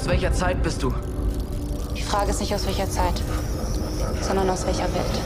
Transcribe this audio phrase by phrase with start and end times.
[0.00, 0.94] Aus welcher Zeit bist du?
[1.94, 3.20] Die Frage ist nicht aus welcher Zeit,
[4.22, 5.16] sondern aus welcher Welt.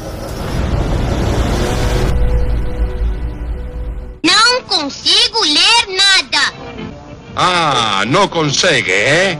[4.24, 6.44] Não consigo ler nada.
[7.36, 9.38] Ah, no consegue, ¿eh?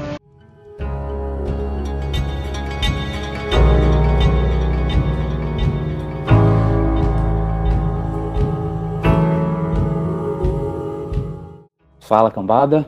[11.98, 12.86] Fala cambada,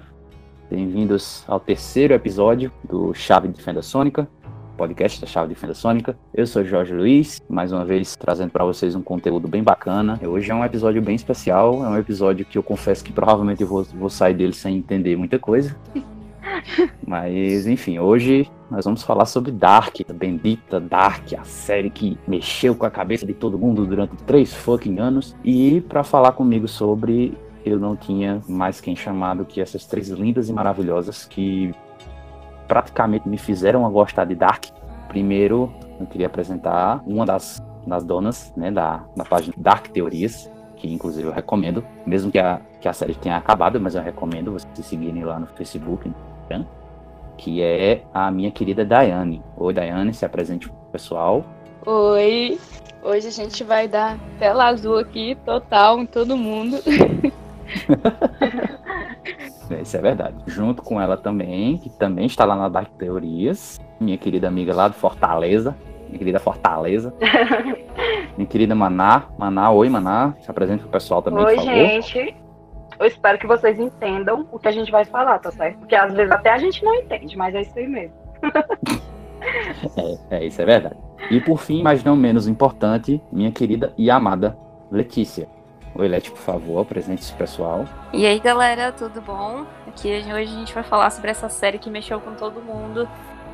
[0.71, 4.29] bem-vindos ao terceiro episódio do Chave de Fenda Sônica,
[4.77, 6.19] podcast da Chave de Fenda Sônica.
[6.35, 10.21] Eu sou Jorge Luiz, mais uma vez trazendo para vocês um conteúdo bem bacana.
[10.25, 13.69] Hoje é um episódio bem especial, é um episódio que eu confesso que provavelmente eu
[13.69, 15.77] vou, vou sair dele sem entender muita coisa.
[17.07, 22.75] Mas enfim, hoje nós vamos falar sobre Dark, a bendita Dark, a série que mexeu
[22.75, 25.37] com a cabeça de todo mundo durante três fucking anos.
[25.45, 27.37] E para falar comigo sobre
[27.69, 31.75] eu não tinha mais quem chamado que essas três lindas e maravilhosas que
[32.69, 34.67] praticamente me fizeram gostar de Dark.
[35.09, 40.93] Primeiro, eu queria apresentar uma das, das donas né, da, da página Dark Teorias, que
[40.93, 44.87] inclusive eu recomendo, mesmo que a, que a série tenha acabado, mas eu recomendo vocês
[44.87, 46.67] seguirem lá no Facebook, Instagram,
[47.37, 49.43] que é a minha querida Daiane.
[49.57, 51.45] Oi, Daiane, se apresente pro pessoal.
[51.85, 52.59] Oi,
[53.03, 56.77] hoje a gente vai dar tela azul aqui, total, em todo mundo.
[59.83, 60.37] Isso é verdade.
[60.47, 64.89] Junto com ela também, que também está lá na Dark Teorias, minha querida amiga lá
[64.89, 65.77] de Fortaleza,
[66.07, 67.13] minha querida Fortaleza.
[68.37, 69.25] minha querida Maná.
[69.39, 72.37] Maná, oi Maná, se apresenta pro pessoal também, Oi, gente.
[72.99, 75.79] Eu espero que vocês entendam o que a gente vai falar, tá certo?
[75.79, 78.15] Porque às vezes até a gente não entende, mas é isso aí mesmo.
[79.97, 80.97] É, é, isso é verdade.
[81.31, 84.57] E por fim, mas não menos importante, minha querida e amada
[84.91, 85.47] Letícia.
[85.99, 87.87] Oi, Leti, por favor, apresente esse pessoal.
[88.13, 89.65] E aí, galera, tudo bom?
[89.89, 93.09] Aqui hoje a gente vai falar sobre essa série que mexeu com todo mundo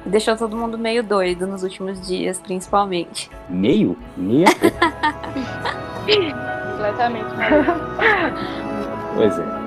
[0.05, 3.31] e deixou todo mundo meio doido nos últimos dias, principalmente.
[3.49, 3.97] Meio?
[4.17, 4.47] Meia?
[6.73, 7.31] Completamente.
[9.15, 9.62] pois é.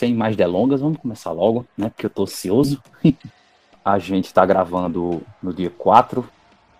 [0.00, 1.90] Sem mais delongas, vamos começar logo, né?
[1.90, 2.82] Porque eu tô ansioso.
[3.84, 6.26] A gente tá gravando no dia 4,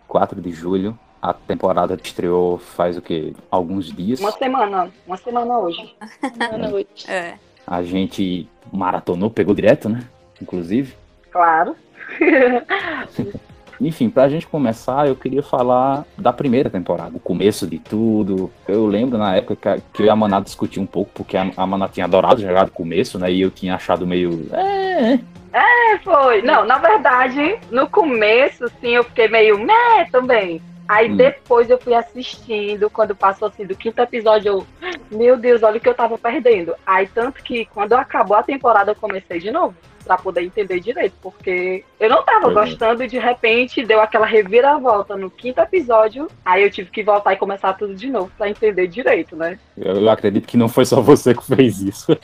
[0.08, 0.98] 4 de julho.
[1.20, 3.34] A temporada estreou faz o quê?
[3.50, 4.20] Alguns dias.
[4.20, 5.94] Uma semana, uma semana hoje.
[6.38, 7.04] Boa noite.
[7.12, 7.34] É.
[7.66, 10.02] A gente maratonou, pegou direto, né?
[10.41, 10.97] Inclusive.
[11.31, 11.76] Claro.
[13.81, 18.51] Enfim, pra gente começar, eu queria falar da primeira temporada, o começo de tudo.
[18.69, 21.67] Eu lembro na época que eu e a Maná discuti um pouco, porque a, a
[21.67, 23.33] Maná tinha adorado jogar do começo, né?
[23.33, 24.47] E eu tinha achado meio.
[24.53, 25.21] É, é.
[25.53, 26.43] É, foi.
[26.43, 30.61] Não, na verdade, no começo, sim, eu fiquei meio meh também.
[30.91, 31.15] Aí Hum.
[31.15, 34.67] depois eu fui assistindo, quando passou assim do quinto episódio, eu,
[35.09, 36.75] meu Deus, olha o que eu tava perdendo.
[36.84, 39.73] Aí tanto que quando acabou a temporada eu comecei de novo,
[40.05, 42.55] pra poder entender direito, porque eu não tava é.
[42.55, 47.34] gostando e de repente deu aquela reviravolta no quinto episódio, aí eu tive que voltar
[47.34, 49.61] e começar tudo de novo pra entender direito, né?
[49.77, 52.09] Eu, eu acredito que não foi só você que fez isso.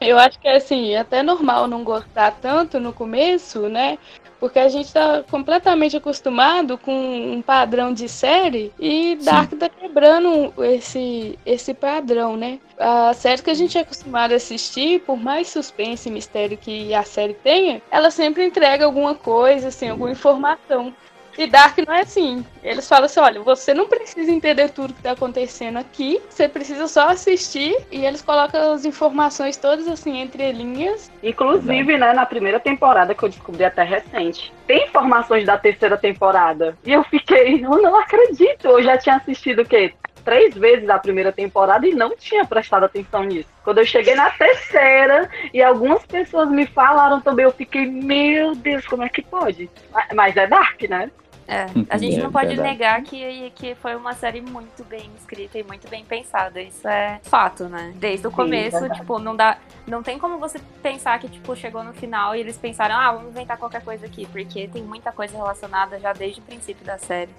[0.00, 3.98] Eu acho que assim, é até normal não gostar tanto no começo, né?
[4.40, 9.24] Porque a gente tá completamente acostumado com um padrão de série e Sim.
[9.24, 12.58] Dark tá quebrando esse, esse padrão, né?
[12.76, 16.92] A série que a gente é acostumado a assistir, por mais suspense e mistério que
[16.92, 20.92] a série tenha, ela sempre entrega alguma coisa, assim, alguma informação.
[21.36, 22.44] E Dark não é assim.
[22.62, 26.86] Eles falam assim: olha, você não precisa entender tudo que tá acontecendo aqui, você precisa
[26.86, 27.74] só assistir.
[27.90, 31.10] E eles colocam as informações todas assim entre linhas.
[31.22, 36.76] Inclusive, né, na primeira temporada que eu descobri até recente, tem informações da terceira temporada.
[36.84, 38.66] E eu fiquei, eu não acredito.
[38.66, 39.92] Eu já tinha assistido o quê?
[40.24, 43.48] Três vezes a primeira temporada e não tinha prestado atenção nisso.
[43.64, 48.86] Quando eu cheguei na terceira e algumas pessoas me falaram também, eu fiquei, meu Deus,
[48.86, 49.68] como é que pode?
[50.14, 51.10] Mas é Dark, né?
[51.48, 52.68] É, a gente É, não pode verdade.
[52.68, 56.62] negar que, que foi uma série muito bem escrita e muito bem pensada.
[56.62, 57.92] Isso é fato, né?
[57.96, 59.00] Desde o Sim, começo, verdade.
[59.00, 59.58] tipo, não dá.
[59.86, 63.30] Não tem como você pensar que, tipo, chegou no final e eles pensaram, ah, vamos
[63.30, 67.30] inventar qualquer coisa aqui, porque tem muita coisa relacionada já desde o princípio da série.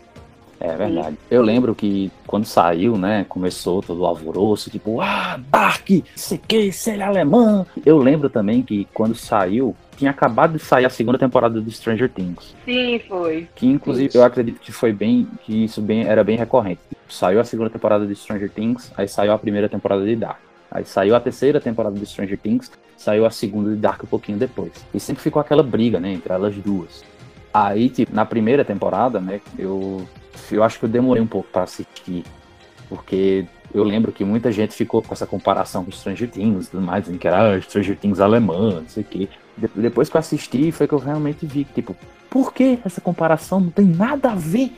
[0.64, 1.18] É verdade.
[1.30, 6.72] Eu lembro que quando saiu, né, começou todo o alvoroço, tipo, ah, Dark, sei que,
[6.72, 7.66] série alemã.
[7.86, 12.10] Eu lembro também que quando saiu, tinha acabado de sair a segunda temporada do Stranger
[12.10, 12.56] Things.
[12.64, 13.50] Sim, foi.
[13.54, 16.80] Que inclusive eu acredito que foi bem, que isso bem, era bem recorrente.
[17.10, 20.40] Saiu a segunda temporada de Stranger Things, aí saiu a primeira temporada de Dark.
[20.72, 24.38] Aí saiu a terceira temporada de Stranger Things, saiu a segunda de Dark um pouquinho
[24.38, 24.72] depois.
[24.94, 27.04] E sempre ficou aquela briga, né, entre elas duas.
[27.54, 30.08] Aí, tipo, na primeira temporada, né, eu,
[30.52, 32.24] eu acho que eu demorei um pouco para assistir,
[32.90, 36.84] porque eu lembro que muita gente ficou com essa comparação com Stranger Things e tudo
[36.84, 39.30] mais, que era ah, Stranger Things alemã, não sei o quê.
[39.58, 41.96] De- depois que eu assisti, foi que eu realmente vi tipo,
[42.30, 44.72] por que essa comparação não tem nada a ver?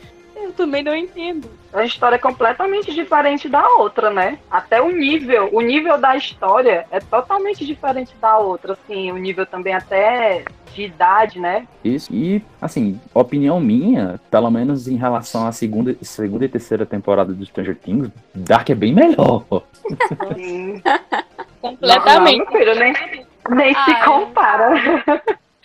[0.56, 1.50] Também não entendo.
[1.74, 4.40] É uma história completamente diferente da outra, né?
[4.50, 9.46] Até o nível, o nível da história é totalmente diferente da outra, assim, o nível
[9.46, 11.68] também até de idade, né?
[11.84, 12.14] Isso.
[12.14, 17.46] E, assim, opinião minha, pelo menos em relação à segunda, segunda e terceira temporada do
[17.46, 19.46] Stranger Things, Dark é bem melhor.
[20.20, 20.82] Assim,
[21.62, 22.38] Completamente.
[22.38, 22.94] Não, meu filho, nem,
[23.50, 24.74] nem se compara.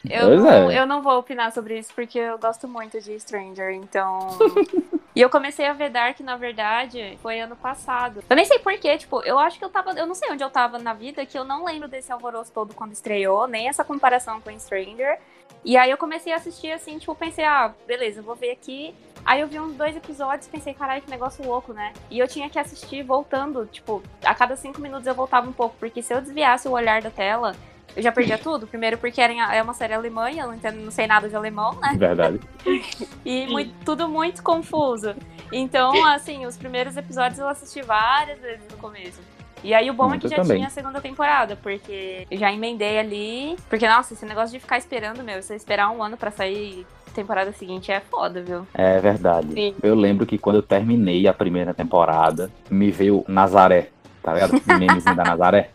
[0.08, 0.78] Eu não, é.
[0.78, 4.38] eu não vou opinar sobre isso porque eu gosto muito de Stranger, então.
[5.14, 8.22] e eu comecei a ver Dark, na verdade, foi ano passado.
[8.28, 9.92] Eu nem sei porquê, tipo, eu acho que eu tava.
[9.92, 12.74] Eu não sei onde eu tava na vida, que eu não lembro desse alvoroço todo
[12.74, 15.18] quando estreou, nem essa comparação com Stranger.
[15.62, 18.94] E aí eu comecei a assistir assim, tipo, pensei, ah, beleza, eu vou ver aqui.
[19.24, 21.92] Aí eu vi uns dois episódios e pensei, caralho, que negócio louco, né?
[22.10, 25.76] E eu tinha que assistir voltando, tipo, a cada cinco minutos eu voltava um pouco,
[25.78, 27.54] porque se eu desviasse o olhar da tela,
[27.96, 28.66] eu já perdia tudo.
[28.66, 31.34] Primeiro porque era é uma série alemã e eu não, entendo, não sei nada de
[31.36, 31.94] alemão, né?
[31.96, 32.40] Verdade.
[33.24, 35.14] E mui- tudo muito confuso.
[35.52, 39.20] Então, assim, os primeiros episódios eu assisti várias vezes no começo.
[39.62, 40.56] E aí o bom é Muito que já também.
[40.56, 43.56] tinha a segunda temporada, porque eu já emendei ali.
[43.68, 47.52] Porque, nossa, esse negócio de ficar esperando, meu, você esperar um ano pra sair temporada
[47.52, 48.66] seguinte é foda, viu?
[48.72, 49.52] É verdade.
[49.52, 49.74] Sim.
[49.82, 53.90] Eu lembro que quando eu terminei a primeira temporada, me veio Nazaré,
[54.22, 54.56] tá ligado?
[54.56, 55.70] O memezinho da Nazaré.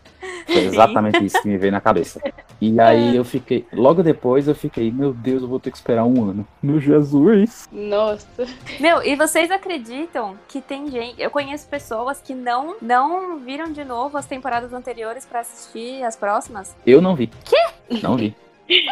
[0.46, 2.20] Foi exatamente isso que me veio na cabeça.
[2.60, 6.04] E aí eu fiquei, logo depois eu fiquei, meu Deus, eu vou ter que esperar
[6.04, 6.46] um ano.
[6.62, 7.68] Meu Jesus.
[7.72, 8.46] Nossa.
[8.80, 11.20] Meu, e vocês acreditam que tem gente.
[11.20, 16.14] Eu conheço pessoas que não, não viram de novo as temporadas anteriores pra assistir as
[16.16, 16.74] próximas?
[16.86, 17.26] Eu não vi.
[17.44, 17.98] Quê?
[18.02, 18.34] Não vi.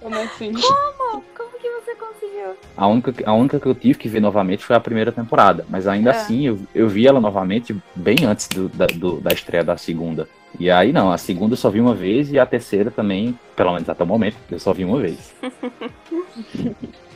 [0.00, 0.52] Como assim?
[0.52, 1.22] Como?
[1.36, 2.54] Como que você conseguiu?
[2.76, 5.64] A única, a única que eu tive que ver novamente foi a primeira temporada.
[5.68, 6.12] Mas ainda É.
[6.12, 10.28] assim, eu, eu vi ela novamente bem antes do- da, do- da estreia da segunda.
[10.58, 13.72] E aí não, a segunda eu só vi uma vez e a terceira também, pelo
[13.72, 15.34] menos até o momento, eu só vi uma vez.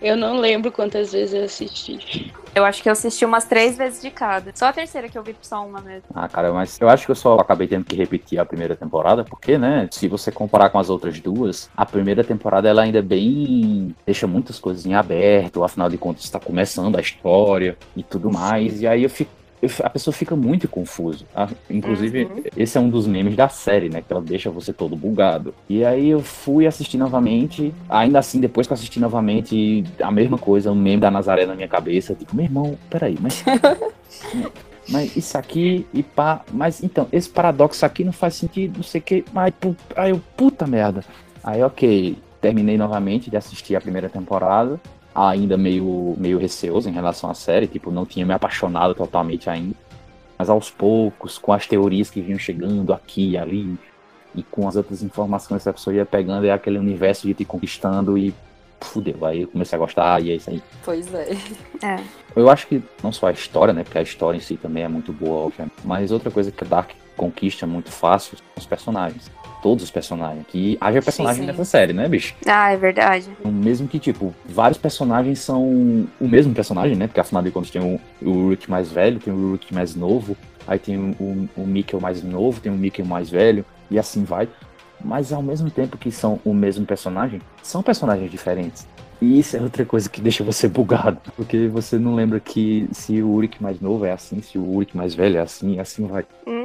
[0.00, 2.32] Eu não lembro quantas vezes eu assisti.
[2.54, 4.52] Eu acho que eu assisti umas três vezes de cada.
[4.54, 6.04] Só a terceira que eu vi só uma mesmo.
[6.14, 9.24] Ah, cara, mas eu acho que eu só acabei tendo que repetir a primeira temporada,
[9.24, 13.02] porque, né, se você comparar com as outras duas, a primeira temporada ela ainda é
[13.02, 13.94] bem.
[14.06, 18.80] deixa muitas coisas em aberto, afinal de contas está começando a história e tudo mais,
[18.80, 19.37] e aí eu fico.
[19.82, 21.24] A pessoa fica muito confuso.
[21.34, 22.42] Ah, Inclusive, Uhum.
[22.56, 24.02] esse é um dos memes da série, né?
[24.06, 25.52] Que ela deixa você todo bugado.
[25.68, 27.74] E aí eu fui assistir novamente.
[27.88, 31.54] Ainda assim, depois que eu assisti novamente, a mesma coisa, o meme da Nazaré na
[31.54, 32.14] minha cabeça.
[32.14, 33.42] Tipo, meu irmão, peraí, mas
[34.88, 36.42] mas isso aqui e pá.
[36.52, 39.24] Mas então, esse paradoxo aqui não faz sentido, não sei o que.
[39.32, 39.52] Mas,
[39.96, 41.04] aí eu, puta merda.
[41.42, 44.80] Aí, ok, terminei novamente de assistir a primeira temporada.
[45.18, 49.74] Ainda meio, meio receoso em relação à série, tipo, não tinha me apaixonado totalmente ainda.
[50.38, 53.76] Mas aos poucos, com as teorias que vinham chegando aqui e ali,
[54.34, 57.44] e com as outras informações que a pessoa ia pegando, é aquele universo de te
[57.44, 58.32] conquistando e
[58.80, 59.24] fudeu.
[59.24, 60.62] Aí eu comecei a gostar e é isso aí.
[60.84, 61.32] Pois é.
[61.82, 62.04] É.
[62.36, 63.82] Eu acho que não só a história, né?
[63.82, 65.74] Porque a história em si também é muito boa, obviamente.
[65.84, 69.28] Mas outra coisa que a Dark conquista muito fácil são os personagens.
[69.68, 70.46] Todos os personagens.
[70.48, 71.46] Que haja personagem sim.
[71.46, 72.34] nessa série, né, bicho?
[72.46, 73.28] Ah, é verdade.
[73.44, 75.62] Mesmo que, tipo, vários personagens são
[76.18, 77.06] o mesmo personagem, né?
[77.06, 80.34] Porque afinal de contas tem o, o Ulrich mais velho, tem o Ulrich mais novo,
[80.66, 84.24] aí tem o, o, o Mikkel mais novo, tem o Mikkel mais velho, e assim
[84.24, 84.48] vai.
[85.04, 88.86] Mas ao mesmo tempo que são o mesmo personagem, são personagens diferentes.
[89.20, 91.20] E isso é outra coisa que deixa você bugado.
[91.36, 94.96] Porque você não lembra que se o Ulrich mais novo é assim, se o Ulrich
[94.96, 96.24] mais velho é assim, e assim vai.
[96.46, 96.57] Uhum.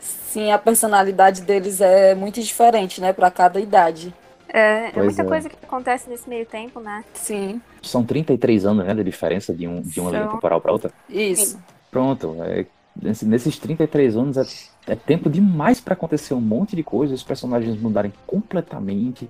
[0.00, 4.14] Sim, a personalidade deles é muito diferente, né, pra cada idade.
[4.52, 5.24] É, é muita é.
[5.24, 7.04] coisa que acontece nesse meio tempo, né?
[7.14, 10.32] Sim, São 33 anos, né, de diferença de, um, de uma linha São.
[10.32, 10.90] temporal pra outra.
[11.08, 11.58] isso.
[11.90, 12.66] Pronto, é,
[13.00, 17.22] nesse- nesses 33 anos é, é tempo demais pra acontecer um monte de coisa, os
[17.22, 19.28] personagens mudarem completamente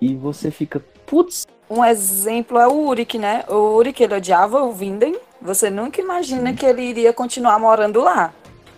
[0.00, 3.44] e você fica, putz, Um exemplo é o Uric, né?
[3.48, 5.16] O Uric, ele odiava o Vinden.
[5.40, 8.30] Você nunca imagina que ele iria continuar morando lá.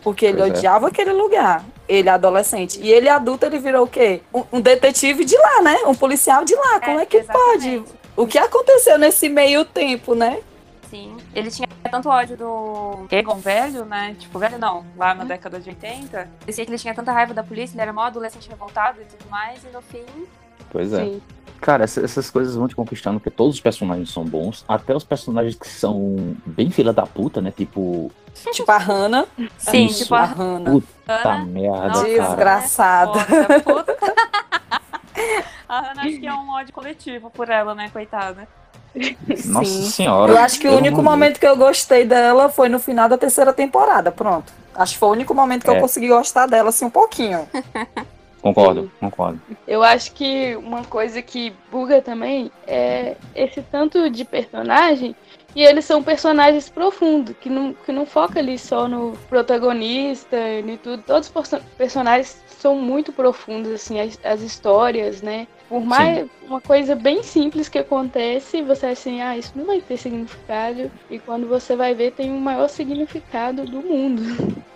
[0.05, 0.59] Porque ele Pois é.
[0.59, 1.65] odiava aquele lugar.
[1.89, 2.79] Ele adolescente.
[2.81, 4.23] E ele adulto, ele virou o quê?
[4.33, 5.77] Um, um detetive de lá, né?
[5.87, 6.79] Um policial de lá.
[6.79, 7.69] Como é, que pode?
[7.69, 8.05] exatamente.
[8.17, 10.41] O que aconteceu nesse meio tempo, né?
[10.89, 11.17] Sim.
[11.35, 14.15] Ele tinha tanto ódio do Egon velho, né?
[14.19, 16.29] Tipo, velho não, lá na década de 80.
[16.41, 19.29] Parecia que ele tinha tanta raiva da polícia, ele era mó adolescente revoltado e tudo
[19.29, 20.05] mais, e no fim
[20.71, 21.05] Pois é.
[21.05, 21.23] Sim.
[21.65, 25.03] Cara, essa- essas coisas vão te conquistando, porque todos os personagens são bons, até os
[25.03, 27.51] personagens que são bem filha da puta, né?
[27.57, 28.13] Tipo,
[28.53, 29.25] Tipo a Hannah.
[29.57, 30.03] Sim, Isso.
[30.03, 30.71] tipo A a Hannah.
[30.73, 32.23] puta merda, Nossa, cara.
[32.29, 33.19] Desgraçada.
[33.65, 33.97] Puta.
[35.67, 38.47] A Hannah acho que é um ódio coletivo por ela, né, coitada.
[39.47, 39.83] Nossa Sim.
[39.91, 40.33] senhora.
[40.33, 43.53] Eu acho que o único momento que eu gostei dela foi no final da terceira
[43.55, 44.13] temporada.
[44.13, 44.53] Pronto.
[44.75, 45.77] Acho que foi o único momento que É.
[45.77, 47.49] eu consegui gostar dela, assim, um pouquinho.
[48.45, 49.41] Concordo, concordo.
[49.67, 55.17] Eu acho que uma coisa que buga também é esse tanto de personagem
[55.57, 60.77] e eles são personagens profundos, que não, que não foca ali só no protagonista e
[60.77, 61.03] tudo.
[61.05, 65.47] Todos os perso- personagens são muito profundos, assim, as, as histórias, né?
[65.75, 69.81] Por mais uma coisa bem simples que acontece, você acha assim, ah, isso não vai
[69.81, 70.89] ter significado.
[71.11, 74.23] E quando você vai ver, tem o maior significado do mundo.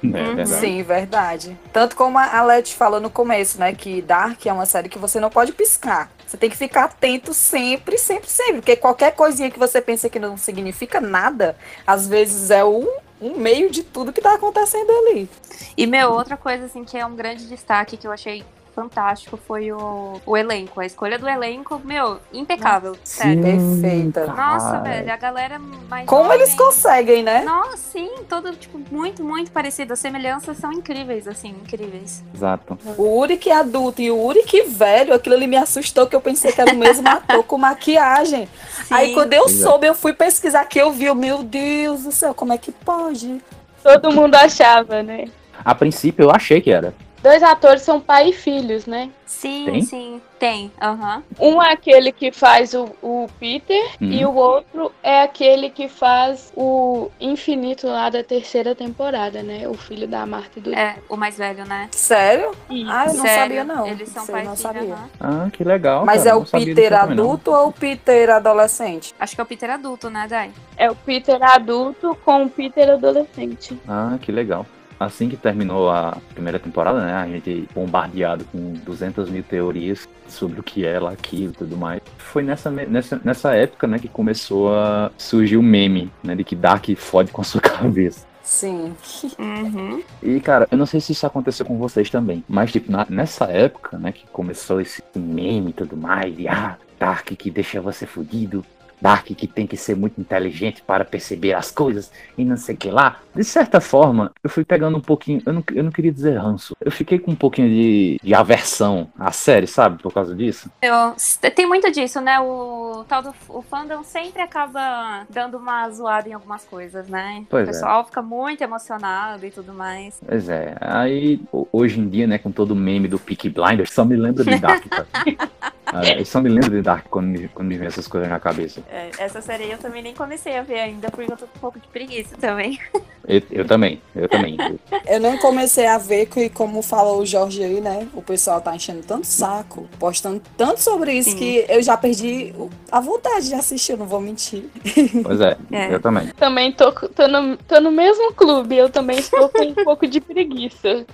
[0.02, 0.34] É Uhum.
[0.36, 0.48] verdade.
[0.60, 1.58] Sim, verdade.
[1.72, 3.72] Tanto como a Leti falou no começo, né?
[3.74, 6.10] Que Dark é uma série que você não pode piscar.
[6.26, 8.54] Você tem que ficar atento sempre, sempre, sempre.
[8.56, 11.54] Porque qualquer coisinha que você pensa que não significa nada,
[11.86, 12.88] às vezes é um,
[13.20, 15.28] um meio de tudo que tá acontecendo ali.
[15.76, 18.44] E, meu, outra coisa, assim, que é um grande destaque que eu achei
[18.78, 20.80] fantástico foi o, o elenco.
[20.80, 22.96] A escolha do elenco, meu, impecável.
[23.02, 23.42] Sério.
[23.42, 24.26] Perfeita.
[24.28, 27.42] Nossa, velho, a galera mais Como jovem- eles conseguem, né?
[27.42, 29.92] Nossa, sim, todo, tipo, muito, muito parecido.
[29.94, 32.22] As semelhanças são incríveis, assim, incríveis.
[32.32, 32.78] Exato.
[32.96, 36.60] O Uric adulto e o Uric velho, aquilo ali me assustou, que eu pensei que
[36.60, 38.48] era o mesmo ator com maquiagem.
[38.90, 39.62] Aí quando eu Pois é.
[39.64, 42.70] soube, eu fui pesquisar que eu vi, eu, meu Deus do céu, como é que
[42.70, 43.42] pode?
[43.82, 45.24] Todo mundo achava, né?
[45.64, 46.94] A princípio eu achei que era.
[47.22, 49.10] Dois atores são pai e filhos, né?
[49.26, 49.82] Sim, Tem?
[49.82, 50.72] sim, tem.
[50.80, 51.22] Aham.
[51.38, 54.08] Um é aquele que faz o, o Peter Uhum.
[54.12, 59.68] e o outro é aquele que faz o infinito lá da terceira temporada, né?
[59.68, 61.88] O filho da Marta e do É, o mais velho, né?
[61.92, 62.52] Sério?
[62.70, 62.90] Isso.
[62.90, 63.86] Ah, eu não Sério, sabia, não.
[63.86, 64.94] Eles são Sei, pai e não filho, sabia.
[64.94, 65.08] aham.
[65.20, 66.06] Ah, que legal.
[66.06, 66.98] Mas cara, é o Peter não.
[67.00, 69.14] adulto ou o Peter adolescente?
[69.18, 70.50] Acho que é o Peter adulto, né, Dai?
[70.76, 73.78] É o Peter adulto com o Peter adolescente.
[73.86, 74.64] Ah, que legal.
[74.98, 77.14] Assim que terminou a primeira temporada, né?
[77.14, 81.76] A gente bombardeado com 200 mil teorias sobre o que é lá aquilo e tudo
[81.76, 82.00] mais.
[82.18, 86.34] Foi nessa, nessa, nessa época, né, que começou a surgir o meme, né?
[86.34, 88.26] De que Dark fode com a sua cabeça.
[88.42, 88.94] Sim.
[89.38, 90.02] Uhum.
[90.22, 93.44] E, cara, eu não sei se isso aconteceu com vocês também, mas, tipo, na- nessa
[93.44, 98.06] época, né, que começou esse meme e tudo mais, e, ah, Dark que deixa você
[98.06, 98.64] fudido,
[99.00, 102.78] Dark que tem que ser muito inteligente para perceber as coisas e não sei o
[102.78, 103.20] que lá.
[103.34, 106.76] De certa forma, eu fui pegando um pouquinho, eu não, eu não queria dizer ranço,
[106.80, 110.70] eu fiquei com um pouquinho de, de aversão à série, sabe, por causa disso.
[110.82, 111.14] Eu-
[111.54, 112.40] tem muito disso, né?
[112.40, 117.44] O tal do o fandom sempre acaba dando uma zoada em algumas coisas, né?
[117.48, 117.72] Pois o é.
[117.72, 120.20] pessoal fica muito emocionado e tudo mais.
[120.26, 123.92] Pois é, aí ho- hoje em dia, né, com todo o meme do Peaky Blinders,
[123.92, 124.84] só me lembra de Dark.
[125.92, 128.38] Ah, eu só me lembro de Dark quando me, quando me vem essas coisas na
[128.38, 128.82] cabeça.
[128.90, 131.60] É, essa série eu também nem comecei a ver ainda, porque eu tô com um
[131.60, 132.78] pouco de preguiça também.
[133.28, 134.56] Eu, eu também, eu também.
[135.06, 138.06] Eu nem comecei a ver que, como falou o Jorge aí, né?
[138.14, 141.36] O pessoal tá enchendo tanto saco, postando tanto sobre isso Sim.
[141.36, 142.54] que eu já perdi
[142.90, 144.64] a vontade de assistir, eu não vou mentir.
[145.22, 145.94] Pois é, É.
[145.94, 146.28] eu também.
[146.36, 150.20] Também tô, tô, no, tô no mesmo clube, eu também estou com um pouco de
[150.20, 151.06] preguiça.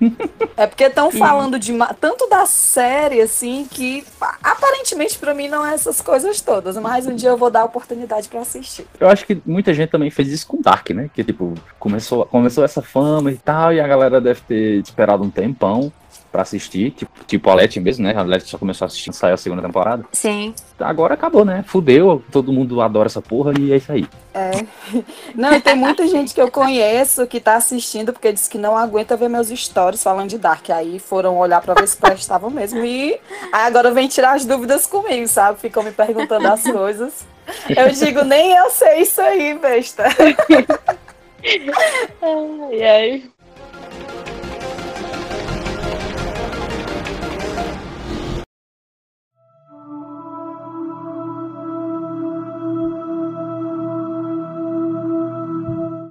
[0.56, 4.04] É porque estão falando de tanto da série, assim, que
[4.42, 6.76] aparentemente pra mim não é essas coisas todas.
[6.76, 8.84] Mas um dia eu vou dar a oportunidade pra assistir.
[8.98, 11.08] Eu acho que muita gente também fez isso com Dark, né?
[11.14, 15.30] Que tipo, começou, começou essa fama e tal, e a galera deve ter esperado um
[15.30, 15.92] tempão
[16.32, 16.90] pra assistir.
[16.92, 18.14] Tipo, tipo a mesmo, né?
[18.16, 20.04] A Letty só começou a assistir saiu a segunda temporada.
[20.12, 20.54] Sim.
[20.80, 21.62] Agora acabou, né?
[21.66, 24.08] Fudeu, todo mundo adora essa porra e é isso aí.
[24.32, 24.64] É.
[25.36, 29.16] Não, tem muita gente que eu conheço que tá assistindo porque disse que não aguenta
[29.16, 30.70] ver meus stories falando de Dark.
[30.70, 32.82] Aí foram olhar pra ver se prestavam mesmo.
[32.84, 33.20] E
[33.52, 35.60] aí agora vem tirar as dúvidas comigo, sabe?
[35.60, 37.26] Ficam me perguntando as coisas.
[37.68, 40.04] Eu digo, nem eu sei isso aí, besta.
[42.22, 43.32] Ai, ai.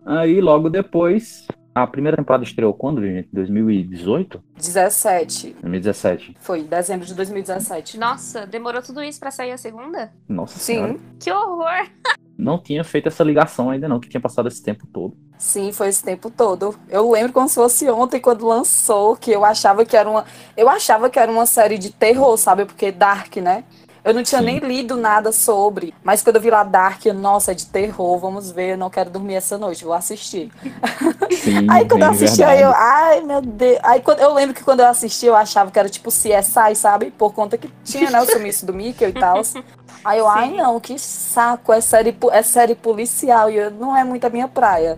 [0.06, 3.30] Aí logo depois, a primeira temporada estreou quando, gente?
[3.32, 4.44] 2018?
[4.58, 5.56] 17.
[5.62, 6.36] 2017.
[6.40, 7.98] Foi, dezembro de 2017.
[7.98, 10.12] Nossa, demorou tudo isso pra sair a segunda?
[10.28, 10.94] Nossa senhora.
[10.94, 11.90] Sim, Que horror!
[12.42, 15.16] Não tinha feito essa ligação ainda não, que tinha passado esse tempo todo.
[15.38, 16.76] sim, foi esse tempo todo.
[16.90, 20.26] Eu lembro como se fosse ontem quando lançou, que eu achava que era uma.
[20.58, 22.66] Eu achava que era uma série de terror, sabe?
[22.66, 23.64] Porque Dark, né?
[24.04, 24.46] Eu não tinha Sim.
[24.46, 25.94] nem lido nada sobre.
[26.04, 28.90] Mas quando eu vi lá Dark, eu, nossa, é de terror, vamos ver, eu não
[28.90, 30.52] quero dormir essa noite, vou assistir.
[31.30, 33.80] Sim, Aí quando eu assisti, aí eu, ai meu Deus.
[33.84, 37.12] Aí quando, eu lembro que quando eu assisti, eu achava que era tipo CSI, sabe?
[37.12, 39.42] Por conta que tinha, né, o sumiço do Mickey e tal.
[40.04, 40.58] Aí eu, ai Sim.
[40.58, 44.48] não, que saco, é série, é série policial e eu, não é muito a minha
[44.48, 44.98] praia.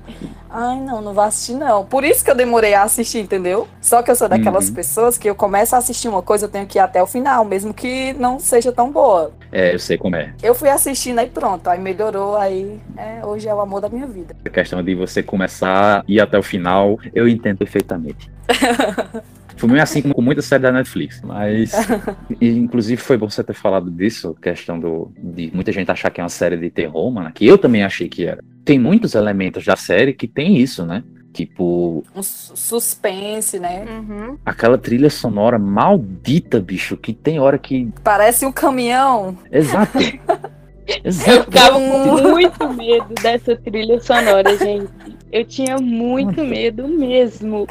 [0.50, 1.84] Ai não, não vou assistir não.
[1.84, 3.68] Por isso que eu demorei a assistir, entendeu?
[3.82, 4.76] Só que eu sou daquelas Uhum.
[4.76, 7.44] pessoas que eu começo a assistir uma coisa, eu tenho que ir até o final,
[7.44, 9.32] mesmo que não seja tão boa.
[9.52, 10.32] É, eu sei como é.
[10.44, 14.06] Eu fui assistindo aí pronto, aí melhorou, aí é, hoje é o amor da minha
[14.08, 14.36] vida.
[14.46, 18.32] A questão de você começar a ir até o final, eu entendo perfeitamente.
[19.58, 21.72] Foi meio assim como com muita série da Netflix, mas
[22.42, 26.24] inclusive foi bom você ter falado disso, questão do de muita gente achar que é
[26.24, 28.44] uma série de terror, mano, que eu também achei que era.
[28.66, 31.04] Tem muitos elementos da série que tem isso, né?
[31.34, 33.84] Tipo, Um su- suspense, né?
[33.90, 34.38] Uhum.
[34.46, 37.90] aquela trilha sonora maldita, bicho, que tem hora que.
[38.04, 39.36] Parece um caminhão.
[39.52, 39.98] Exato.
[41.04, 44.92] Eu ficava com muito medo dessa trilha sonora, gente.
[45.32, 47.68] Eu tinha muito medo mesmo.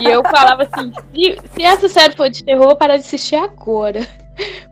[0.00, 3.02] E eu falava assim: se, se essa série for de terror, eu vou parar de
[3.04, 4.06] assistir agora.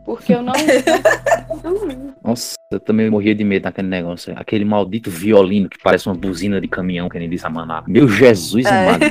[0.05, 0.53] Porque eu não.
[2.23, 4.33] Nossa, eu também morria de medo daquele negócio.
[4.35, 7.83] Aquele maldito violino que parece uma buzina de caminhão, que nem diz a Maná.
[7.87, 8.69] Meu Jesus É.
[8.69, 9.05] amado.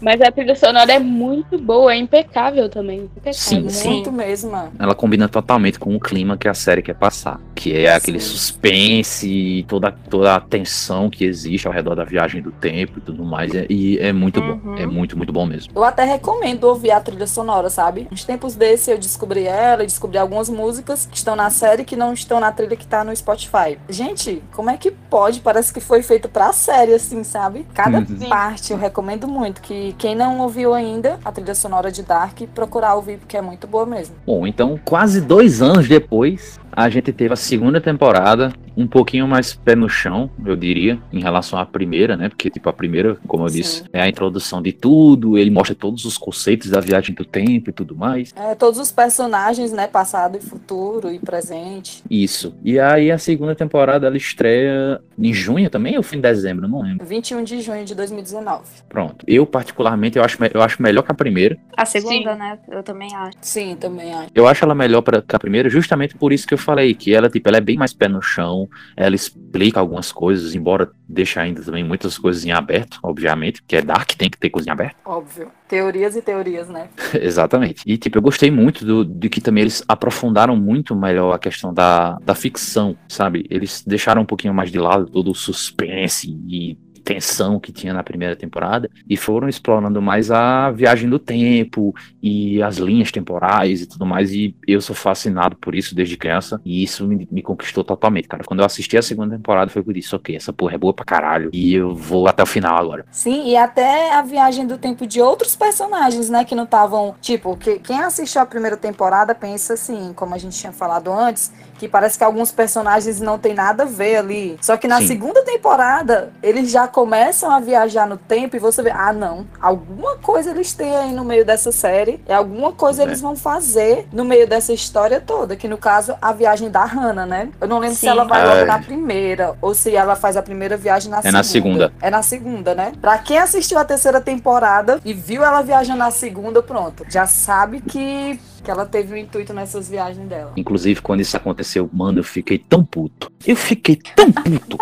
[0.00, 3.02] Mas a trilha sonora é muito boa, é impecável também.
[3.16, 3.32] Impecável.
[3.32, 3.90] Sim, sim.
[3.90, 4.50] Muito mesmo.
[4.76, 7.40] Ela combina totalmente com o clima que a série quer passar.
[7.62, 8.26] Que é aquele Sim.
[8.30, 13.00] suspense e toda, toda a tensão que existe ao redor da viagem do tempo e
[13.00, 13.54] tudo mais.
[13.54, 14.56] É- E é muito Uhum.
[14.58, 14.74] bom.
[14.76, 15.72] É muito, muito bom mesmo.
[15.76, 18.08] Eu até recomendo ouvir a trilha sonora, sabe?
[18.10, 21.94] Uns tempos desse eu descobri ela e descobri algumas músicas que estão na série que
[21.94, 23.78] não estão na trilha que tá no Spotify.
[23.88, 25.38] Gente, como é que pode?
[25.40, 27.64] Parece que foi feito pra série, assim, sabe?
[27.74, 28.28] Cada Uhum.
[28.28, 29.62] parte eu recomendo muito.
[29.62, 33.68] Que quem não ouviu ainda a trilha sonora de Dark, procurar ouvir, porque é muito
[33.68, 34.16] boa mesmo.
[34.26, 39.54] Bom, então, quase dois anos depois, a gente teve a segunda temporada, um pouquinho mais
[39.54, 42.28] pé no chão, eu diria, em relação à primeira, né?
[42.28, 43.58] Porque, tipo, a primeira, como eu Sim.
[43.58, 47.68] disse, é a introdução de tudo, ele mostra todos os conceitos da viagem do tempo
[47.70, 48.32] e tudo mais.
[48.34, 49.86] É, todos os personagens, né?
[49.86, 52.02] Passado e futuro e presente.
[52.10, 52.54] Isso.
[52.64, 56.66] E aí a segunda temporada ela estreia em junho também ou foi em dezembro?
[56.66, 57.04] Não lembro.
[57.04, 58.62] 21 de junho de 2019.
[58.88, 59.24] Pronto.
[59.28, 61.58] Eu, particularmente, eu acho, me- eu acho melhor que a primeira.
[61.76, 62.38] A segunda, Sim.
[62.38, 62.58] né?
[62.70, 63.36] Eu também acho.
[63.42, 64.28] Sim, também acho.
[64.34, 67.14] Eu acho ela melhor pra, que a primeira, justamente por isso que eu falei, que
[67.14, 71.38] ela, tipo, ela é bem mais pé no chão, ela explica algumas coisas, embora deixe
[71.38, 74.72] ainda também muitas coisas em aberto, obviamente, porque é Dark, tem que ter coisa em
[74.72, 74.96] aberto.
[75.04, 75.50] Óbvio.
[75.68, 76.88] Teorias e teorias, né?
[77.20, 77.82] Exatamente.
[77.86, 81.72] E, tipo, eu gostei muito do, de que também eles aprofundaram muito melhor a questão
[81.72, 83.46] da, da ficção, sabe?
[83.50, 88.02] Eles deixaram um pouquinho mais de lado todo o suspense e tensão que tinha na
[88.02, 93.86] primeira temporada e foram explorando mais a viagem do tempo e as linhas temporais e
[93.86, 97.84] tudo mais e eu sou fascinado por isso desde criança e isso me, me conquistou
[97.84, 98.44] totalmente, cara.
[98.44, 100.92] Quando eu assisti a segunda temporada foi que eu disse, ok, essa porra é boa
[100.92, 103.04] pra caralho e eu vou até o final agora.
[103.10, 106.44] Sim, e até a viagem do tempo de outros personagens, né?
[106.44, 107.14] Que não estavam.
[107.20, 111.52] Tipo, que, quem assistiu a primeira temporada pensa assim, como a gente tinha falado antes,
[111.78, 114.56] que parece que alguns personagens não tem nada a ver ali.
[114.60, 115.08] Só que na Sim.
[115.08, 120.16] segunda temporada, eles já começam a viajar no tempo e você vê, ah, não, alguma
[120.18, 123.06] coisa eles têm aí no meio dessa série, e alguma coisa É.
[123.06, 127.26] eles vão fazer no meio dessa história toda, que no caso, a viagem da Hannah,
[127.26, 127.48] né?
[127.60, 128.08] Eu não lembro se Sim.
[128.08, 128.64] ela vai Ah, logo é.
[128.66, 131.38] na primeira, ou se ela faz a primeira viagem na É segunda.
[131.38, 131.92] na segunda.
[132.02, 132.92] É na segunda, né?
[133.00, 137.04] Pra quem assistiu a terceira temporada e viu ela viajando na segunda, pronto.
[137.08, 140.52] Já sabe que, que ela teve o intuito nessas viagens dela.
[140.56, 143.30] Inclusive, quando isso aconteceu, mano, eu fiquei tão puto.
[143.46, 144.78] Eu fiquei tão puto.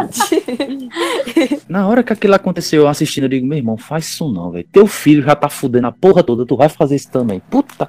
[1.68, 4.66] Na hora que aquilo aconteceu, eu assistindo, eu digo, meu irmão, faz isso não, velho.
[4.70, 7.40] Teu filho já tá fudendo a porra toda, tu vai fazer isso também.
[7.48, 7.88] Puta.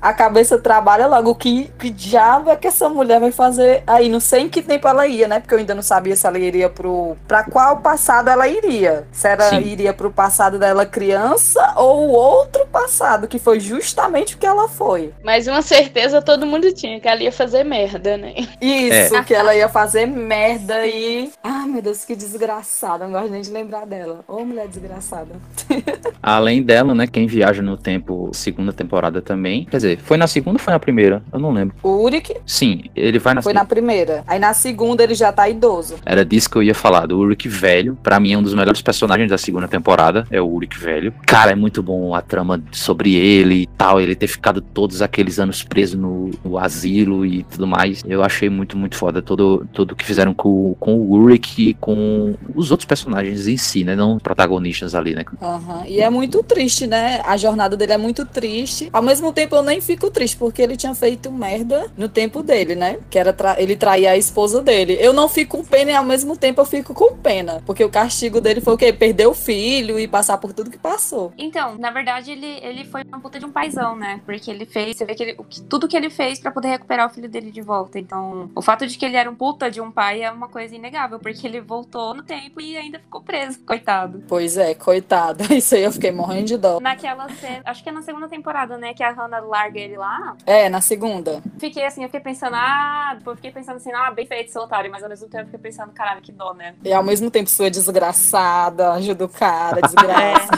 [0.00, 1.34] a cabeça trabalha logo.
[1.34, 4.08] Que, que diabo é que essa mulher vai fazer aí?
[4.08, 5.40] Não sei em que tempo ela ia, né?
[5.40, 7.16] Porque eu ainda não sabia se ela iria pro.
[7.26, 9.06] Pra qual passado ela iria.
[9.10, 9.60] Se ela Sim.
[9.60, 14.68] iria pro passado dela criança ou o outro passado, que foi justamente o que ela
[14.68, 15.13] foi.
[15.22, 18.34] Mas uma certeza todo mundo tinha, que ela ia fazer merda, né?
[18.60, 21.30] Isso, que ela ia fazer merda e.
[21.42, 23.04] Ai, meu Deus, que desgraçada.
[23.04, 24.20] Não gosto nem de lembrar dela.
[24.28, 25.34] Ô, mulher desgraçada.
[26.22, 29.64] Além dela, né, quem viaja no tempo, segunda temporada também.
[29.64, 31.22] Quer dizer, foi na segunda ou foi na primeira?
[31.32, 31.74] Eu não lembro.
[31.82, 34.22] O Uric Sim, ele vai na foi na primeira.
[34.26, 35.96] Aí na segunda ele já tá idoso.
[36.04, 37.96] Era disso que eu ia falar, do Ulrich velho.
[38.02, 41.12] Pra mim é um dos melhores personagens da segunda temporada, é o Ulrich velho.
[41.26, 45.38] Cara, é muito bom a trama sobre ele e tal, ele ter ficado todas aqueles
[45.38, 48.02] anos preso no, no asilo e tudo mais.
[48.06, 51.74] Eu achei muito, muito foda todo, tudo o que fizeram com, com o Ulrich e
[51.74, 53.94] com os outros personagens em si, né?
[53.94, 55.24] Não os protagonistas ali, né?
[55.40, 55.84] Aham.
[55.86, 57.20] E é muito triste, né?
[57.24, 58.88] A jornada dele é muito triste.
[58.92, 62.74] Ao mesmo tempo, eu nem fico triste, porque ele tinha feito merda no tempo dele,
[62.74, 62.98] né?
[63.10, 64.96] Que era tra- ele trair a esposa dele.
[65.00, 67.62] Eu não fico com pena e ao mesmo tempo eu fico com pena.
[67.64, 68.92] Porque o castigo dele foi o quê?
[68.92, 71.32] Perder o filho e passar por tudo que passou.
[71.38, 74.20] Então, na verdade, ele, ele foi uma puta de um paizão, né?
[74.24, 77.06] Porque ele fez, você vê que, ele, que- tudo que ele fez pra poder recuperar
[77.06, 77.98] o filho dele de volta.
[77.98, 80.74] Então, o fato de que ele era um puta de um pai é uma coisa
[80.74, 84.22] inegável, porque ele voltou no tempo e ainda ficou preso, coitado.
[84.28, 85.44] Pois é, coitado.
[85.54, 86.80] Isso aí eu fiquei morrendo de dó.
[86.80, 88.94] Naquela cena, acho que é na segunda temporada, né?
[88.94, 90.36] Que a Hannah larga ele lá.
[90.46, 91.42] É, na segunda.
[91.58, 94.62] Fiquei assim, eu fiquei pensando, ah, depois eu fiquei pensando assim, ah, bem feito, seu
[94.62, 96.74] otário, mas ao mesmo tempo eu fiquei pensando, caralho, que dó, né?
[96.84, 100.48] E ao mesmo tempo, sua desgraçada, ajuda o cara, desgraça.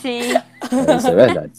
[0.00, 0.32] Sim.
[0.96, 1.52] Isso é verdade.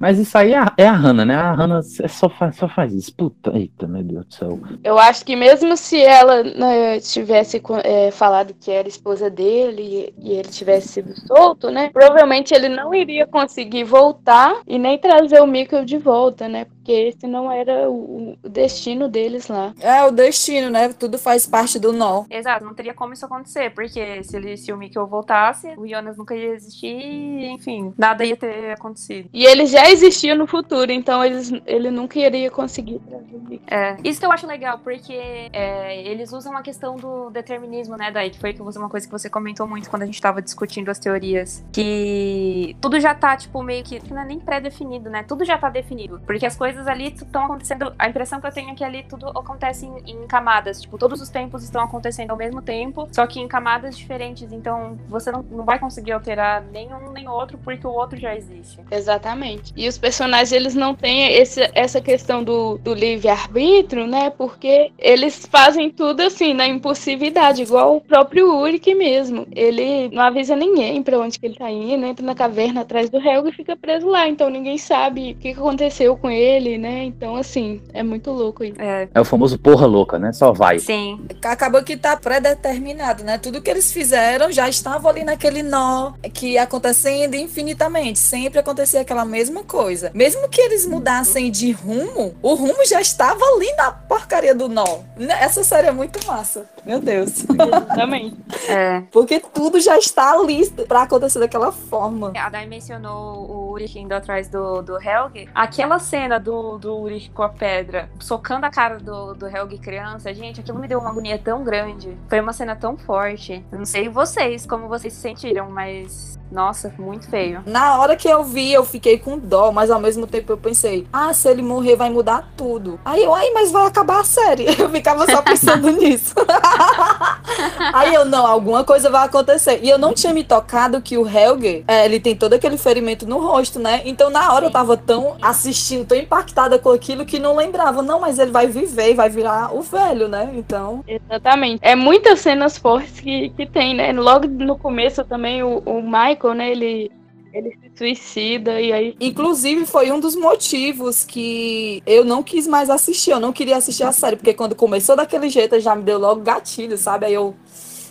[0.00, 1.34] Mas isso aí é a, é a Hannah, né?
[1.34, 3.14] A Hannah só faz, só faz isso.
[3.14, 4.60] Puta, eita, meu Deus do céu.
[4.82, 10.30] Eu acho que mesmo se ela né, tivesse é, falado que era esposa dele e,
[10.30, 11.90] e ele tivesse sido solto, né?
[11.92, 16.66] Provavelmente ele não iria conseguir voltar e nem trazer o Mikkel de volta, né?
[16.88, 19.74] Porque esse não era o, destino deles lá.
[19.78, 20.88] É o destino, né?
[20.88, 22.24] Tudo faz parte do nó.
[22.30, 26.16] Exato, não teria como isso acontecer, porque se, ele, se o Mikkel voltasse, o Jonas
[26.16, 29.28] nunca ia existir, e, enfim, nada ia ter acontecido.
[29.34, 33.60] E ele já existia no futuro, então eles, ele nunca iria conseguir trazer o Mikkel.
[33.78, 35.12] É, isso que eu acho legal, porque
[35.52, 38.30] é, eles usam a questão do determinismo, né, Daí?
[38.30, 40.88] Que foi que você- uma coisa que você comentou muito quando a gente tava discutindo
[40.88, 41.62] as teorias.
[41.70, 44.00] Que tudo já tá, tipo, meio que.
[44.00, 45.22] que Não é nem pré-definido, né?
[45.22, 46.20] Tudo já tá definido.
[46.24, 47.92] Porque as coisas ali estão acontecendo.
[47.98, 50.82] A impressão que eu tenho é que ali tudo acontece em, em camadas.
[50.82, 54.52] Tipo, todos os tempos estão acontecendo ao mesmo tempo, só que em camadas diferentes.
[54.52, 58.80] Então, você não, não vai conseguir alterar nenhum nem outro, porque o outro já existe.
[58.90, 59.72] Exatamente.
[59.76, 64.30] E os personagens, eles não têm esse, essa questão do, do livre-arbítrio, né?
[64.30, 69.46] Porque eles fazem tudo assim, na impulsividade, igual o próprio Ulrich mesmo.
[69.54, 73.18] Ele não avisa ninguém pra onde que ele tá indo, entra na caverna atrás do
[73.18, 74.28] Helga e fica preso lá.
[74.28, 77.04] Então ninguém sabe o que aconteceu com ele, né?
[77.04, 78.80] Então, assim, é muito louco isso.
[78.80, 79.08] É.
[79.14, 80.32] É o famoso porra louca, né?
[80.32, 80.78] Só vai.
[80.78, 81.26] Sim.
[81.44, 83.38] Acabou que tá pré-determinado, né?
[83.38, 88.18] Tudo que eles fizeram já estava ali naquele nó que ia acontecendo infinitamente.
[88.18, 90.10] Sempre acontecia aquela mesma coisa.
[90.14, 94.98] Mesmo que eles mudassem de rumo, o rumo já estava ali na porcaria do nó.
[95.16, 95.36] Né?
[95.40, 96.66] Essa série é muito massa.
[96.84, 97.44] Meu Deus.
[97.44, 98.36] Exatamente.
[98.68, 99.02] É.
[99.10, 102.32] Porque tudo já está ali pra acontecer daquela forma.
[102.36, 105.48] A Dai mencionou o Ulrich indo atrás do, do Helg.
[105.54, 106.47] Aquela cena do,
[106.78, 110.88] do Ulrich com a pedra, socando a cara do, do Helg criança, gente, aquilo me
[110.88, 112.16] deu uma agonia tão grande.
[112.28, 113.64] Foi uma cena tão forte.
[113.70, 116.38] Eu não sei vocês, como vocês se sentiram, mas.
[116.50, 117.62] Nossa, muito feio.
[117.66, 121.06] Na hora que eu vi, eu fiquei com dó, mas ao mesmo tempo eu pensei,
[121.12, 122.98] ah, se ele morrer vai mudar tudo.
[123.04, 124.64] Aí eu, ai, mas vai acabar a série.
[124.78, 126.34] Eu ficava só pensando nisso.
[127.92, 129.80] Aí eu, não, alguma coisa vai acontecer.
[129.82, 133.26] E eu não tinha me tocado que o Helge, é, ele tem todo aquele ferimento
[133.26, 134.02] no rosto, né?
[134.04, 138.02] Então na hora eu tava tão assistindo, tão impactada com aquilo que não lembrava.
[138.02, 140.50] Não, mas ele vai viver e vai virar o velho, né?
[140.54, 141.04] Então.
[141.06, 141.80] Exatamente.
[141.82, 144.12] É muitas cenas fortes que, que tem, né?
[144.12, 146.70] Logo no começo também o, o Michael, né?
[146.70, 147.10] Ele,
[147.52, 149.16] ele se suicida e aí.
[149.20, 153.32] Inclusive, foi um dos motivos que eu não quis mais assistir.
[153.32, 156.40] Eu não queria assistir a série, porque quando começou daquele jeito, já me deu logo
[156.42, 157.26] gatilho, sabe?
[157.26, 157.54] Aí eu.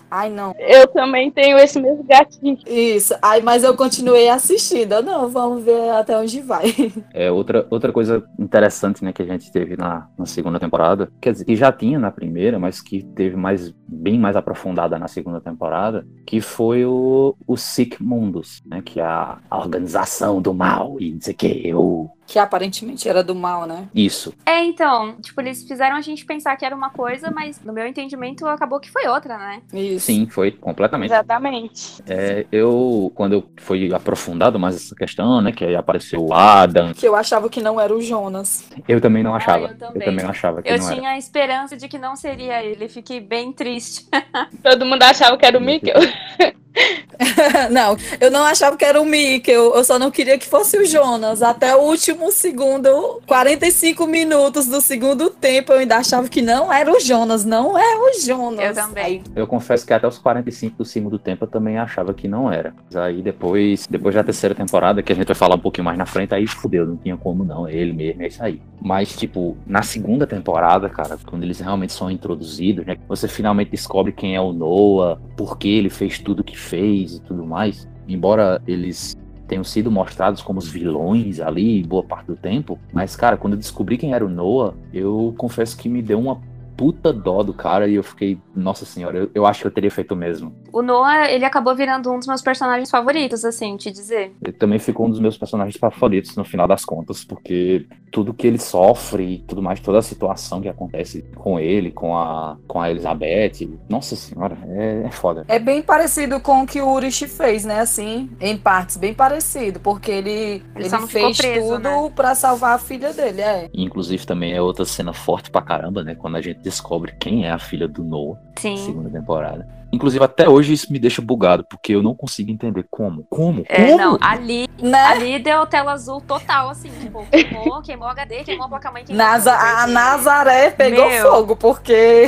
[0.09, 0.55] Ai, não.
[0.57, 2.57] Eu também tenho esse mesmo gatinho.
[2.65, 3.13] Isso.
[3.21, 5.01] Aí, mas eu continuei assistindo.
[5.01, 6.73] Não, vamos ver até onde vai.
[7.13, 11.31] É outra, outra coisa interessante, né, que a gente teve na, na segunda temporada, quer
[11.31, 15.41] dizer, que já tinha na primeira, mas que teve mais bem mais aprofundada na segunda
[15.41, 20.97] temporada, que foi o, o Sick Mundus, né, que é a, a organização do mal
[20.99, 23.87] e não sei o que, o Que aparentemente era do mal, né?
[23.95, 24.33] isso.
[24.45, 27.87] É, então, tipo, eles fizeram a gente pensar que era uma coisa, mas no meu
[27.87, 29.61] entendimento acabou que foi outra, né?
[29.73, 30.07] Isso.
[30.07, 31.11] Sim, foi completamente.
[31.11, 32.03] Exatamente.
[32.07, 36.93] É, eu, quando eu fui aprofundado mais essa questão, né, que aí apareceu o Adam,
[36.93, 38.69] Que eu achava que não era o Jonas.
[38.87, 39.65] eu também não achava.
[39.65, 40.05] eu eu, também.
[40.05, 40.23] também.
[40.23, 43.53] não achava que Eu não tinha a esperança de que não seria ele, fiquei bem
[43.53, 44.05] triste.
[44.61, 45.95] Todo mundo achava que era o Mikkel.
[47.71, 49.51] não, eu não achava que era o Mickey.
[49.51, 51.41] Eu, eu só não queria que fosse o Jonas.
[51.41, 56.91] Até o último segundo, 45 minutos do segundo tempo, eu ainda achava que não era
[56.91, 57.45] o Jonas.
[57.45, 58.65] Não é o Jonas.
[58.65, 59.23] Eu também.
[59.35, 62.73] Eu confesso que até os 45 do segundo tempo eu também achava que não era.
[62.85, 65.97] Mas aí depois, depois da terceira temporada, que a gente vai falar um pouquinho mais
[65.97, 68.61] na frente, aí fudeu, não tinha como não, é ele mesmo, é isso aí.
[68.81, 72.97] Mas, tipo, na segunda temporada, cara, quando eles realmente são introduzidos, né?
[73.07, 77.21] Você finalmente descobre quem é o Noah, por que ele fez tudo que fez e
[77.21, 77.87] tudo mais.
[78.07, 82.77] Embora eles tenham sido mostrados como os vilões ali boa parte do tempo.
[82.91, 86.39] Mas, cara, quando eu descobri quem era o Noah, eu confesso que me deu uma
[86.75, 89.89] puta dó do cara e eu fiquei, nossa senhora, eu, eu acho que eu teria
[89.89, 90.53] feito o mesmo.
[90.77, 94.31] O Noah, ele acabou virando um dos meus personagens favoritos, assim, te dizer.
[94.43, 98.45] Ele também ficou um dos meus personagens favoritos no final das contas, porque tudo que
[98.45, 102.79] ele sofre e tudo mais, toda a situação que acontece com ele, com a, com
[102.79, 105.45] a Elizabeth, nossa senhora, é, é foda.
[105.47, 107.79] É bem parecido com o que o Urish fez, né?
[107.79, 112.11] Assim, em partes, bem parecido, porque ele, ele, ficou fez preso, tudo né?
[112.15, 113.67] pra salvar a filha dele, é.
[113.73, 116.13] Inclusive também é outra cena forte pra caramba, né?
[116.13, 118.77] Quando a gente descobre quem é a filha do Noah, Sim.
[118.77, 119.67] segunda temporada.
[119.91, 123.23] Inclusive até hoje isso me deixa bugado, porque eu não consigo entender como.
[123.29, 123.63] Como?
[123.67, 123.97] É, como?
[123.97, 125.03] não, ali, Né?
[125.05, 129.49] ali deu tela azul total, assim, tipo, queimou, queimou HD, queimou a placa-mãe, queimou tudo,
[129.49, 131.31] a porque- Nazaré pegou Meu.
[131.31, 132.27] fogo, porque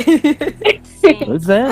[1.00, 1.18] Sim.
[1.24, 1.64] Pois é.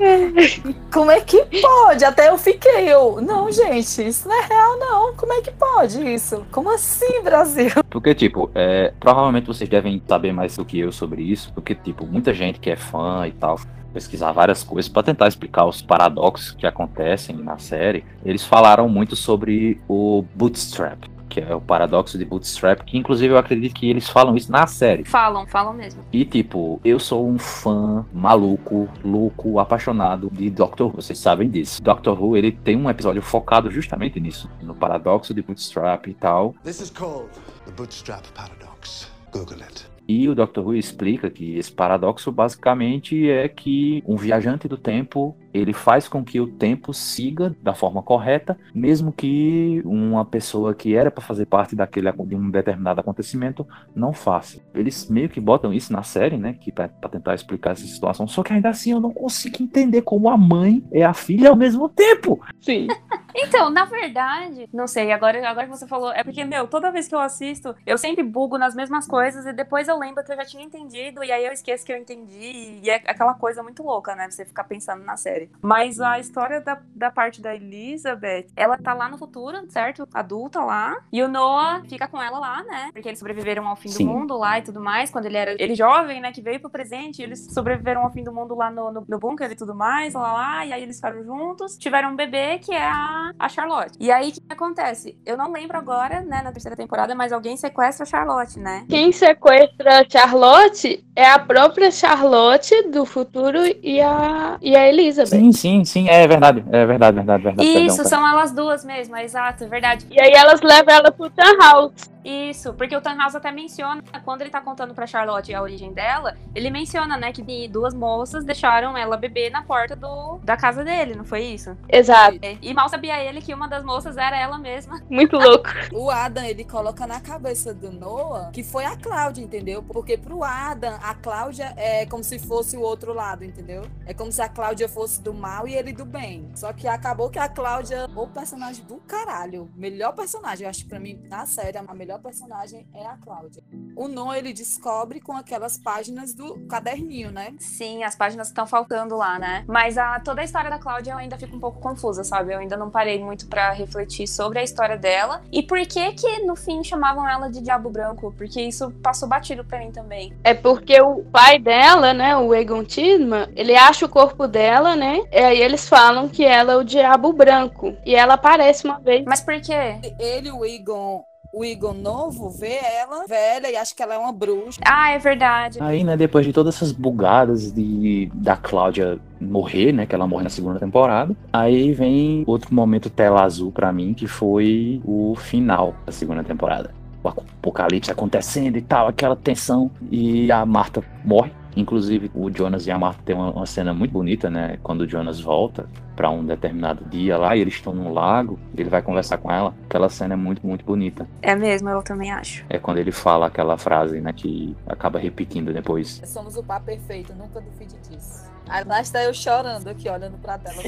[0.92, 2.04] como é que pode?
[2.04, 5.14] Até eu fiquei, eu, não, gente, isso não é real, não.
[5.14, 6.44] Como é que pode isso?
[6.50, 7.70] Como assim, Brasil?
[7.90, 12.06] Porque, tipo, é, provavelmente vocês devem saber mais do que eu sobre isso, porque, tipo,
[12.06, 13.58] muita gente que é fã e tal,
[13.92, 19.16] pesquisar várias coisas pra tentar explicar os paradoxos que acontecem na série, eles falaram muito
[19.16, 24.08] sobre o bootstrap, que é o paradoxo de bootstrap, que inclusive eu acredito que eles
[24.08, 25.04] falam isso na série.
[25.04, 26.02] Falam, falam mesmo.
[26.12, 30.96] E, tipo, eu sou um fã maluco, louco, apaixonado de Doctor Who.
[30.96, 31.82] Vocês sabem disso.
[31.82, 34.50] Doctor Who, ele tem um episódio focado justamente nisso.
[34.60, 36.54] No paradoxo de Bootstrap e tal.
[36.64, 37.30] This is called
[37.64, 39.08] the Bootstrap Paradox.
[39.32, 39.89] Google it.
[40.10, 45.36] E o Doctor Who explica que esse paradoxo basicamente é que um viajante do tempo
[45.54, 50.96] ele faz com que o tempo siga da forma correta, mesmo que uma pessoa que
[50.96, 54.60] era para fazer parte daquele de um determinado acontecimento não faça.
[54.74, 58.26] Eles meio que botam isso na série, né, que para tentar explicar essa situação.
[58.26, 61.56] Só que ainda assim eu não consigo entender como a mãe é a filha ao
[61.56, 62.40] mesmo tempo.
[62.60, 62.88] Sim.
[63.34, 67.08] Então, na verdade, não sei, agora, agora que você falou, é porque, meu, toda vez
[67.08, 70.36] que eu assisto, eu sempre bugo nas mesmas coisas e depois eu lembro que eu
[70.36, 73.82] já tinha entendido e aí eu esqueço que eu entendi e é aquela coisa muito
[73.82, 74.30] louca, né?
[74.30, 75.50] Você ficar pensando na série.
[75.62, 80.08] Mas a história da, da parte da Elizabeth, ela tá lá no futuro, certo?
[80.12, 80.96] Adulta lá.
[81.12, 82.90] E o Noah fica com ela lá, né?
[82.92, 84.06] Porque eles sobreviveram ao fim Sim.
[84.06, 85.10] do mundo lá e tudo mais.
[85.10, 86.32] Quando ele era ele jovem, né?
[86.32, 87.22] Que veio pro presente.
[87.22, 90.32] Eles sobreviveram ao fim do mundo lá no, no, no bunker e tudo mais, lá
[90.32, 90.66] lá.
[90.66, 91.76] E aí eles ficaram juntos.
[91.76, 93.96] Tiveram um bebê que é a, a Charlotte.
[93.98, 95.16] E aí o que acontece?
[95.24, 96.42] Eu não lembro agora, né?
[96.42, 98.84] Na terceira temporada, mas alguém sequestra a Charlotte, né?
[98.88, 105.28] Quem sequestra Charlotte é a própria Charlotte do futuro e a, e a Elizabeth.
[105.28, 107.68] Sim, sim, sim, é verdade, é verdade, verdade, verdade.
[107.68, 110.06] Isso, perdão, são elas duas mesmo, é exato, é verdade.
[110.10, 111.92] E aí elas levam ela pro Tannhaus.
[112.24, 116.36] Isso, porque o Tannhaus até menciona, quando ele tá contando pra Charlotte a origem dela,
[116.54, 121.14] ele menciona, né, que duas moças deixaram ela beber na porta do, da casa dele,
[121.14, 121.76] não foi isso?
[121.88, 122.38] Exato.
[122.60, 125.00] E mal sabia ele que uma das moças era ela mesma.
[125.08, 125.68] Muito louco.
[125.92, 129.82] O Adam, ele coloca na cabeça do Noah que foi a Cláudia, entendeu?
[129.82, 133.82] Porque pro Adam, a Cláudia é como se fosse o outro lado, entendeu?
[134.06, 136.50] É como se a Cláudia fosse do mal e ele do bem.
[136.54, 140.88] Só que acabou que a Cláudia, o personagem do caralho, melhor personagem, eu acho que
[140.88, 143.62] pra mim, na série, a melhor personagem é a Cláudia.
[143.96, 147.54] O Noah, ele descobre com aquelas páginas do caderninho, né?
[147.58, 149.64] Sim, as páginas estão faltando lá, né?
[149.66, 152.52] Mas a, toda a história da Cláudia eu ainda fico um pouco confusa, sabe?
[152.54, 155.42] Eu ainda não parei muito pra refletir sobre a história dela.
[155.52, 158.32] E por que que, no fim, chamavam ela de Diabo Branco?
[158.36, 160.32] Porque isso passou batido pra mim também.
[160.44, 165.20] É porque o pai dela, né, o Egon Tidman, ele acha o corpo dela, né?
[165.30, 167.96] E aí eles falam que ela é o Diabo Branco.
[168.04, 169.24] E ela aparece uma vez.
[169.26, 169.98] Mas por quê?
[170.18, 174.32] Ele, o Egon, o Egon novo, vê ela velha e acha que ela é uma
[174.32, 174.80] bruxa.
[174.84, 175.78] Ah, é verdade.
[175.80, 180.44] Aí, né, depois de todas essas bugadas de da Cláudia morrer, né, que ela morre
[180.44, 185.94] na segunda temporada, aí vem outro momento tela azul pra mim, que foi o final
[186.06, 186.92] da segunda temporada.
[187.22, 191.52] O apocalipse acontecendo e tal, aquela tensão, e a Marta morre.
[191.76, 194.78] Inclusive, o Jonas e a Marta tem uma, uma cena muito bonita, né?
[194.82, 195.86] Quando o Jonas volta
[196.20, 199.74] pra um determinado dia lá e eles estão num lago, ele vai conversar com ela.
[199.86, 201.26] Aquela cena é muito, muito bonita.
[201.40, 202.62] É mesmo, eu também acho.
[202.68, 204.30] É quando ele fala aquela frase, né?
[204.30, 206.20] Que acaba repetindo depois.
[206.26, 208.50] Somos o par perfeito, nunca duvide disso.
[208.68, 210.76] Aí lá está eu chorando aqui, olhando pra tela.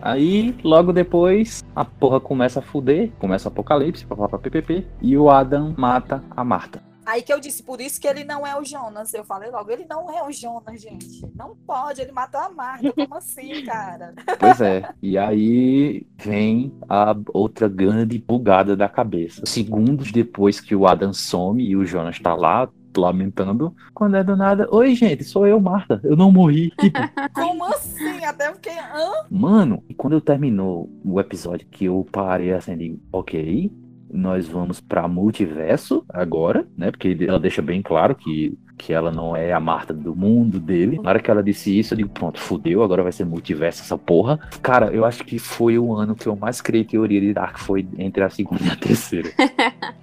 [0.00, 5.28] Aí, logo depois, a porra começa a fuder, começa o apocalipse, papapá, ppp, e o
[5.28, 6.89] Adam mata a Marta.
[7.10, 9.12] Aí que eu disse, por isso que ele não é o Jonas.
[9.12, 11.28] Eu falei logo, ele não é o Jonas, gente.
[11.34, 12.92] Não pode, ele matou a Marta.
[12.92, 14.14] Como assim, cara?
[14.38, 14.88] Pois é.
[15.02, 19.44] E aí vem a outra grande bugada da cabeça.
[19.44, 23.74] Segundos depois que o Adam some e o Jonas tá lá, lamentando.
[23.92, 26.00] Quando é do nada, oi gente, sou eu, Marta.
[26.04, 26.70] Eu não morri.
[26.78, 27.00] Tipo,
[27.34, 28.24] Como assim?
[28.24, 28.70] Até porque.
[28.70, 29.26] Hã?
[29.28, 33.70] mano, e quando terminou o episódio que eu parei assim, digo, ok,
[34.12, 36.90] nós vamos pra multiverso agora, né?
[36.90, 40.98] Porque ela deixa bem claro que, que ela não é a Marta do mundo dele.
[41.02, 43.96] Na hora que ela disse isso, eu digo, pronto, fudeu, agora vai ser multiverso essa
[43.96, 44.38] porra.
[44.62, 47.86] Cara, eu acho que foi o ano que eu mais criei teoria de Dark, foi
[47.98, 49.30] entre a segunda e a terceira.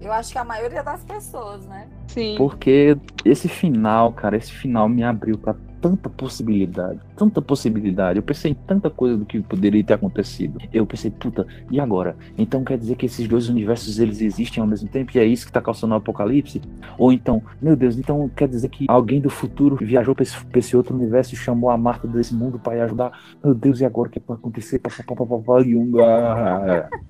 [0.00, 1.86] Eu acho que a maioria das pessoas, né?
[2.08, 2.36] Sim.
[2.38, 8.18] Porque esse final, cara, esse final me abriu pra tanta possibilidade, tanta possibilidade.
[8.18, 10.58] Eu pensei em tanta coisa do que poderia ter acontecido.
[10.72, 12.16] Eu pensei, puta, e agora?
[12.36, 15.46] Então quer dizer que esses dois universos eles existem ao mesmo tempo e é isso
[15.46, 16.60] que tá causando o apocalipse?
[16.98, 20.76] Ou então, meu Deus, então quer dizer que alguém do futuro viajou pra esse, esse
[20.76, 23.12] outro universo e chamou a Marta desse mundo pra ir ajudar?
[23.42, 24.78] Meu Deus, e agora o que vai acontecer?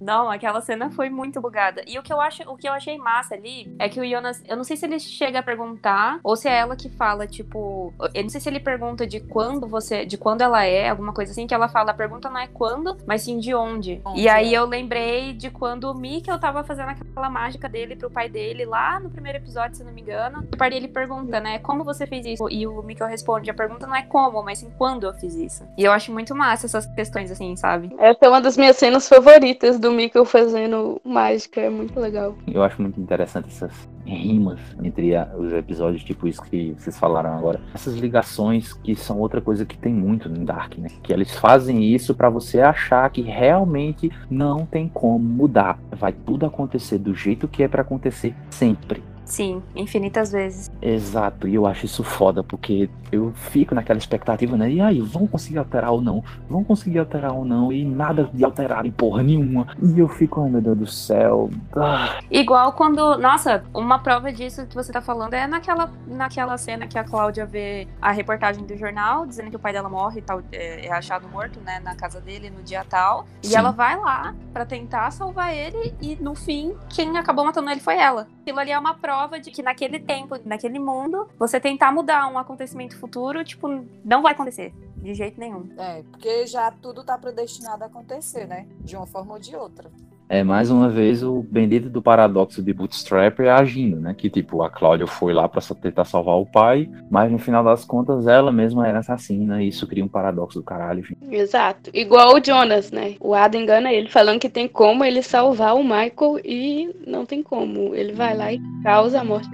[0.00, 1.82] Não, aquela cena foi muito bugada.
[1.86, 4.42] E o que eu acho, o que eu achei massa ali é que o Jonas,
[4.46, 7.92] eu não sei se ele chega a perguntar ou se é ela que fala, tipo,
[8.14, 11.30] eu não sei se ele pergunta de quando você, de quando ela é, alguma coisa
[11.30, 14.00] assim que ela fala, a pergunta não é quando, mas sim de onde.
[14.04, 14.58] Onde e aí é.
[14.58, 18.98] eu lembrei de quando o Mikkel tava fazendo aquela mágica dele pro pai dele lá
[18.98, 20.40] no primeiro episódio, se não me engano.
[20.52, 22.48] O pai dele pergunta, né, como você fez isso?
[22.50, 25.64] E o Mikkel responde, a pergunta não é como, mas sim quando eu fiz isso.
[25.78, 27.94] E eu acho muito massa essas questões assim, sabe?
[27.98, 31.60] Essa é uma das minhas cenas favoritas do Mikkel fazendo mágica.
[31.60, 32.34] É muito legal.
[32.52, 37.36] Eu acho muito interessante essas rimas entre a- os episódios, tipo isso que vocês falaram
[37.36, 37.60] agora.
[37.74, 40.88] Essas ligações que são outra coisa que tem muito no Dark, né?
[41.02, 45.78] Que eles fazem isso pra você achar que realmente não tem como mudar.
[45.92, 49.02] Vai tudo acontecer do jeito que é pra acontecer sempre.
[49.26, 50.70] Sim, infinitas vezes.
[50.80, 54.70] Exato, e eu acho isso foda, porque eu fico naquela expectativa, né?
[54.70, 56.22] E aí, vão conseguir alterar ou não?
[56.48, 57.72] Vão conseguir alterar ou não?
[57.72, 59.66] E nada de alterar em porra nenhuma.
[59.82, 61.50] E eu fico, ai meu Deus do céu.
[61.76, 63.18] Ah, Igual quando.
[63.18, 67.44] Nossa, uma prova disso que você tá falando é naquela, naquela cena que a Cláudia
[67.44, 70.92] vê a reportagem do jornal dizendo que o pai dela morre e tal, é, é
[70.92, 73.26] achado morto, né, na casa dele no dia tal.
[73.42, 73.56] E Sim.
[73.56, 77.96] ela vai lá pra tentar salvar ele e no fim, quem acabou matando ele foi
[77.96, 78.28] ela.
[78.46, 82.38] Aquilo ali é uma prova de que naquele tempo, naquele mundo, você tentar mudar um
[82.38, 83.66] acontecimento futuro, tipo,
[84.04, 84.72] não vai acontecer.
[84.98, 85.68] De jeito nenhum.
[85.76, 88.68] É, porque já tudo tá predestinado a acontecer, né?
[88.78, 89.90] De uma forma ou de outra.
[90.28, 94.14] É mais uma vez o bendito do paradoxo de Bootstrapper agindo, né?
[94.16, 97.84] Que tipo, a Cláudia foi lá só tentar salvar o pai, mas no final das
[97.84, 101.18] contas ela mesma era assassina, e isso cria um paradoxo do caralho, gente.
[101.30, 101.90] Exato.
[101.94, 103.14] Igual o Jonas, né?
[103.20, 107.42] O Adam engana ele falando que tem como ele salvar o Michael e não tem
[107.42, 107.94] como.
[107.94, 109.48] Ele vai lá e causa a morte.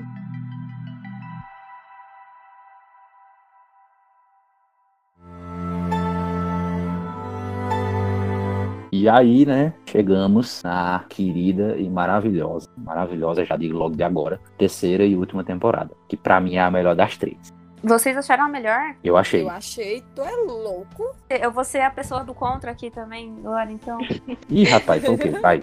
[8.94, 15.02] E aí, né, chegamos na querida e maravilhosa, maravilhosa, já digo logo de agora, terceira
[15.02, 17.54] e última temporada, que pra mim é a melhor das três.
[17.82, 18.94] Vocês acharam a melhor?
[19.02, 19.42] Eu achei.
[19.42, 21.14] Eu achei, tu é louco.
[21.28, 23.98] Eu vou ser a pessoa do contra aqui também, agora, então.
[24.48, 25.30] Ih, rapaz, então o quê?
[25.30, 25.62] Vai.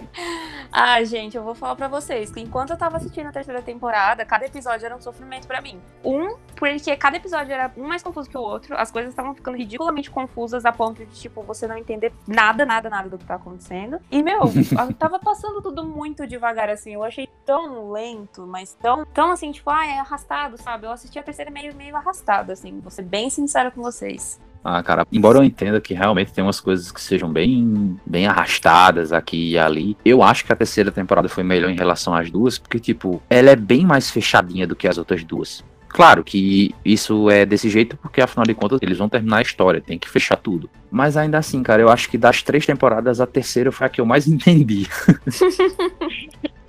[0.70, 4.24] Ah, gente, eu vou falar pra vocês que enquanto eu tava assistindo a terceira temporada,
[4.24, 5.80] cada episódio era um sofrimento pra mim.
[6.04, 9.56] Um, porque cada episódio era um mais confuso que o outro, as coisas estavam ficando
[9.56, 13.36] ridiculamente confusas a ponto de, tipo, você não entender nada, nada, nada do que tá
[13.36, 13.98] acontecendo.
[14.10, 14.42] E, meu,
[14.78, 19.50] eu tava passando tudo muito devagar, assim, eu achei tão lento, mas tão, tão assim,
[19.50, 20.86] tipo, ah, é arrastado, sabe?
[20.86, 22.09] Eu assisti a terceira meio, meio arrastado,
[22.52, 24.38] assim, vou ser bem sincera com vocês.
[24.62, 29.12] Ah, cara, embora eu entenda que realmente tem umas coisas que sejam bem, bem arrastadas
[29.12, 32.58] aqui e ali, eu acho que a terceira temporada foi melhor em relação às duas,
[32.58, 35.64] porque, tipo, ela é bem mais fechadinha do que as outras duas.
[35.88, 39.80] Claro que isso é desse jeito porque, afinal de contas, eles vão terminar a história,
[39.80, 40.70] tem que fechar tudo.
[40.90, 44.00] Mas ainda assim, cara, eu acho que das três temporadas, a terceira foi a que
[44.00, 44.86] eu mais entendi.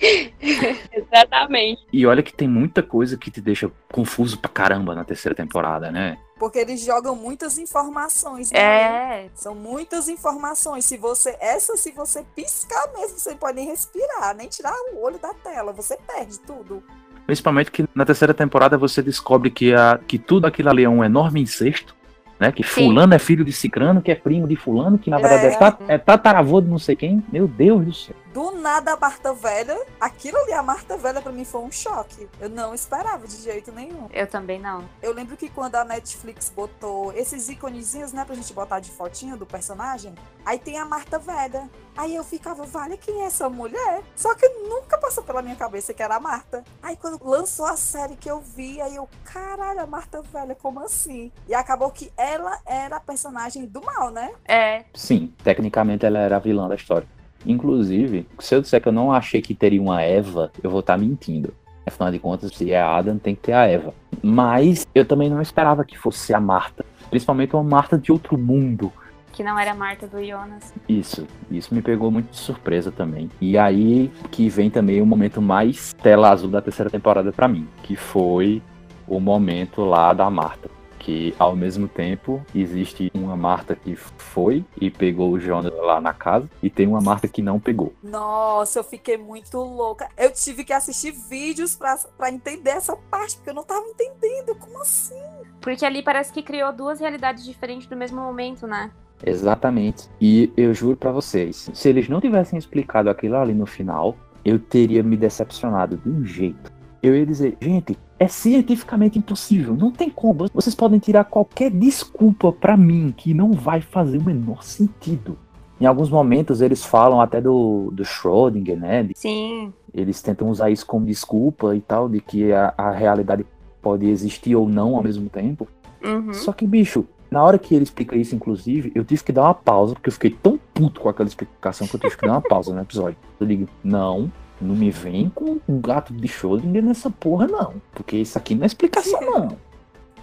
[0.91, 1.81] Exatamente.
[1.91, 5.91] E olha que tem muita coisa que te deixa confuso pra caramba na terceira temporada,
[5.91, 6.17] né?
[6.39, 8.59] Porque eles jogam muitas informações, né?
[8.59, 10.85] É, São muitas informações.
[10.85, 11.37] Se você.
[11.39, 15.33] Essa, se você piscar mesmo, você não pode nem respirar, nem tirar o olho da
[15.35, 15.71] tela.
[15.73, 16.83] Você perde tudo.
[17.27, 21.03] Principalmente que na terceira temporada você descobre que, a, que tudo aquilo ali é um
[21.03, 21.95] enorme incesto,
[22.39, 22.51] né?
[22.51, 22.85] Que Sim.
[22.85, 25.57] fulano é filho de cicrano, que é primo de fulano, que na verdade é, É.
[25.57, 27.23] tat- é tataravô de não sei quem.
[27.31, 28.15] Meu Deus do céu.
[28.33, 29.77] Do nada a Marta Velha.
[29.99, 32.29] Aquilo ali, a Marta Velha, pra mim foi um choque.
[32.39, 34.07] Eu não esperava de jeito nenhum.
[34.13, 34.87] eu também não.
[35.01, 39.35] Eu lembro que quando a Netflix botou esses íconezinhos, né, pra gente botar de fotinho
[39.35, 40.15] do personagem,
[40.45, 41.69] aí tem a Marta Velha.
[41.97, 44.01] Aí eu ficava, vale, quem é essa mulher?
[44.15, 46.63] Só que nunca passou pela minha cabeça que era a Marta.
[46.81, 50.79] Aí quando lançou a série que eu vi, aí eu, caralho, a Marta Velha, como
[50.79, 51.33] assim?
[51.49, 54.31] E acabou que ela era a personagem do mal, né?
[54.47, 57.07] É, Sim, tecnicamente ela era a vilã da história.
[57.45, 60.97] Inclusive, se eu disser que eu não achei que teria uma Eva, eu vou estar
[60.97, 61.53] mentindo.
[61.85, 63.93] Afinal de contas, se é Adam, tem que ter a Eva.
[64.21, 66.85] Mas eu também não esperava que fosse a Marta.
[67.09, 68.91] Principalmente uma Marta de outro mundo.
[69.33, 70.73] Que não era a Marta do Jonas.
[70.87, 73.29] Isso, isso me pegou muito de surpresa também.
[73.39, 77.67] E aí que vem também o momento mais tela azul da terceira temporada pra mim,
[77.81, 78.61] que foi
[79.07, 80.69] o momento lá da Marta.
[81.01, 86.13] Que ao mesmo tempo existe uma Marta que foi e pegou o Jonas lá na
[86.13, 87.91] casa, e tem uma Marta que não pegou.
[88.03, 90.07] Nossa, eu fiquei muito louca.
[90.15, 94.55] Eu tive que assistir vídeos pra, pra entender essa parte, porque eu não tava entendendo.
[94.59, 95.15] Como assim?
[95.59, 98.91] Porque ali parece que criou duas realidades diferentes do mesmo momento, né?
[99.25, 100.07] Exatamente.
[100.19, 104.59] E eu juro pra vocês, se eles não tivessem explicado aquilo ali no final, eu
[104.59, 106.71] teria me decepcionado de um jeito.
[107.01, 110.45] Eu ia dizer, gente, é cientificamente impossível, não tem como.
[110.53, 115.35] Vocês podem tirar qualquer desculpa pra mim que não vai fazer o menor sentido.
[115.79, 119.09] Em alguns momentos eles falam até do, do Schrödinger, né?
[119.15, 119.73] Sim.
[119.91, 123.43] Eles tentam usar isso como desculpa e tal, de que a, a realidade
[123.81, 125.67] pode existir ou não ao mesmo tempo.
[126.03, 126.31] Uhum.
[126.31, 129.55] Só que, bicho, na hora que ele explica isso, inclusive, eu tive que dar uma
[129.55, 132.41] pausa, porque eu fiquei tão puto com aquela explicação que eu tive que dar uma
[132.41, 133.17] pausa no episódio.
[133.39, 134.31] Eu digo, não,
[134.61, 137.81] não me vem com um gato de Schrödinger nessa porra, não.
[137.93, 139.57] Porque isso aqui não é explicação, não.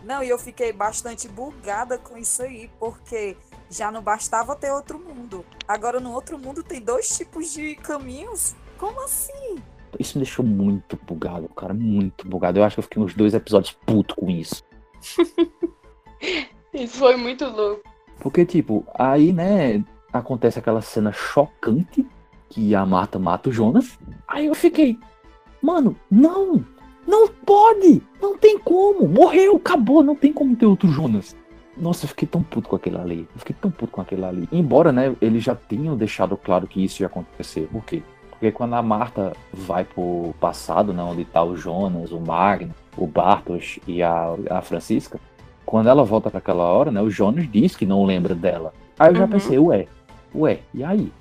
[0.05, 3.37] Não, e eu fiquei bastante bugada com isso aí, porque
[3.69, 5.45] já não bastava ter outro mundo.
[5.67, 8.57] Agora no outro mundo tem dois tipos de caminhos.
[8.79, 9.57] Como assim?
[9.99, 12.59] Isso me deixou muito bugado, cara, muito bugado.
[12.59, 14.65] Eu acho que eu fiquei uns dois episódios puto com isso.
[16.73, 17.83] Isso foi muito louco.
[18.19, 22.07] Porque, tipo, aí, né, acontece aquela cena chocante
[22.49, 23.99] que a Marta mata o Jonas.
[24.27, 24.99] Aí eu fiquei,
[25.63, 26.65] mano, não,
[27.07, 31.37] não pode, não tem como, morreu, acabou, não tem como ter outro Jonas.
[31.77, 33.29] Nossa, eu fiquei tão puto com aquele ali.
[33.35, 34.49] Eu fiquei tão puto com aquele ali.
[34.51, 37.69] Embora, né, eles já tinham deixado claro que isso ia acontecer.
[37.71, 38.03] Por quê?
[38.31, 43.07] Porque quando a Marta vai pro passado, né, onde tá o Jonas, o Magno, o
[43.07, 45.21] Bartos e a, a Francisca,
[45.65, 48.73] quando ela volta para aquela hora, né, o Jonas diz que não lembra dela.
[48.99, 49.31] Aí eu já Uhum.
[49.31, 49.87] pensei, ué,
[50.35, 51.13] ué, e aí?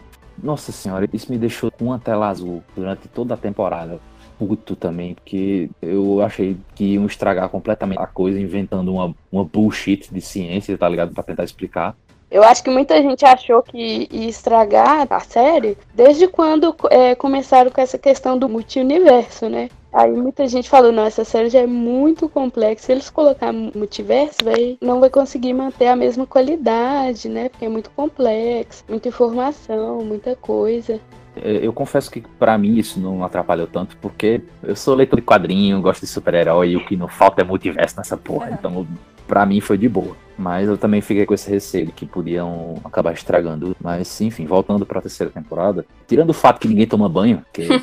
[0.42, 4.00] Nossa senhora, isso me deixou com uma tela azul durante toda a temporada.
[4.38, 10.14] Puto também, porque eu achei que iam estragar completamente a coisa, inventando uma, uma bullshit
[10.14, 11.12] de ciência, tá ligado?
[11.12, 11.96] Pra tentar explicar.
[12.30, 17.72] Eu acho que muita gente achou que ia estragar a série desde quando é, começaram
[17.72, 19.70] com essa questão do multiverso, né?
[19.92, 22.86] Aí muita gente falou, não, essa série já é muito complexa.
[22.86, 27.50] Se eles colocarem multiverso, vai, não vai conseguir manter a mesma qualidade, né?
[27.50, 31.00] Porque é muito complexo, muita informação, muita coisa.
[31.44, 35.26] É, Eu confesso que pra mim isso não atrapalhou tanto, porque eu sou leitor de
[35.26, 38.52] quadrinho, gosto de super-herói, e o que não falta é multiverso nessa porra.
[38.52, 38.88] Então,
[39.28, 40.16] pra mim foi de boa.
[40.38, 43.76] Mas eu também fiquei com esse receio de que podiam acabar estragando.
[43.82, 47.68] Mas, enfim, voltando pra terceira temporada, tirando o fato que ninguém toma banho, que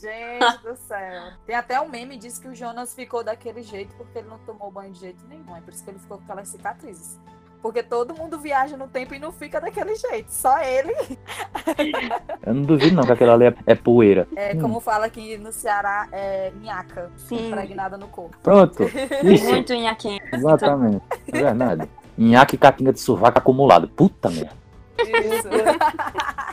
[0.00, 1.32] Gente do céu.
[1.46, 4.38] Tem até um meme que diz que o Jonas ficou daquele jeito porque ele não
[4.38, 5.54] tomou banho de jeito nenhum.
[5.54, 7.18] É por isso que ele ficou com aquelas cicatrizes.
[7.62, 10.30] Porque todo mundo viaja no tempo e não fica daquele jeito.
[10.32, 10.94] Só ele.
[12.46, 14.26] eu não duvido não que aquela ali é, é poeira.
[14.34, 14.60] É, Hum.
[14.60, 17.10] como fala aqui no Ceará, é minhaca.
[17.16, 17.48] Sim.
[17.48, 18.36] Impregnada no corpo.
[18.42, 18.84] Pronto.
[19.24, 19.44] Isso.
[19.50, 20.20] Muito nhaquinho.
[20.32, 21.02] Exatamente.
[21.28, 21.88] É verdade.
[22.16, 23.88] Nhaque e catinga de sovaco acumulado.
[23.88, 24.52] Puta merda.
[24.98, 25.48] Isso.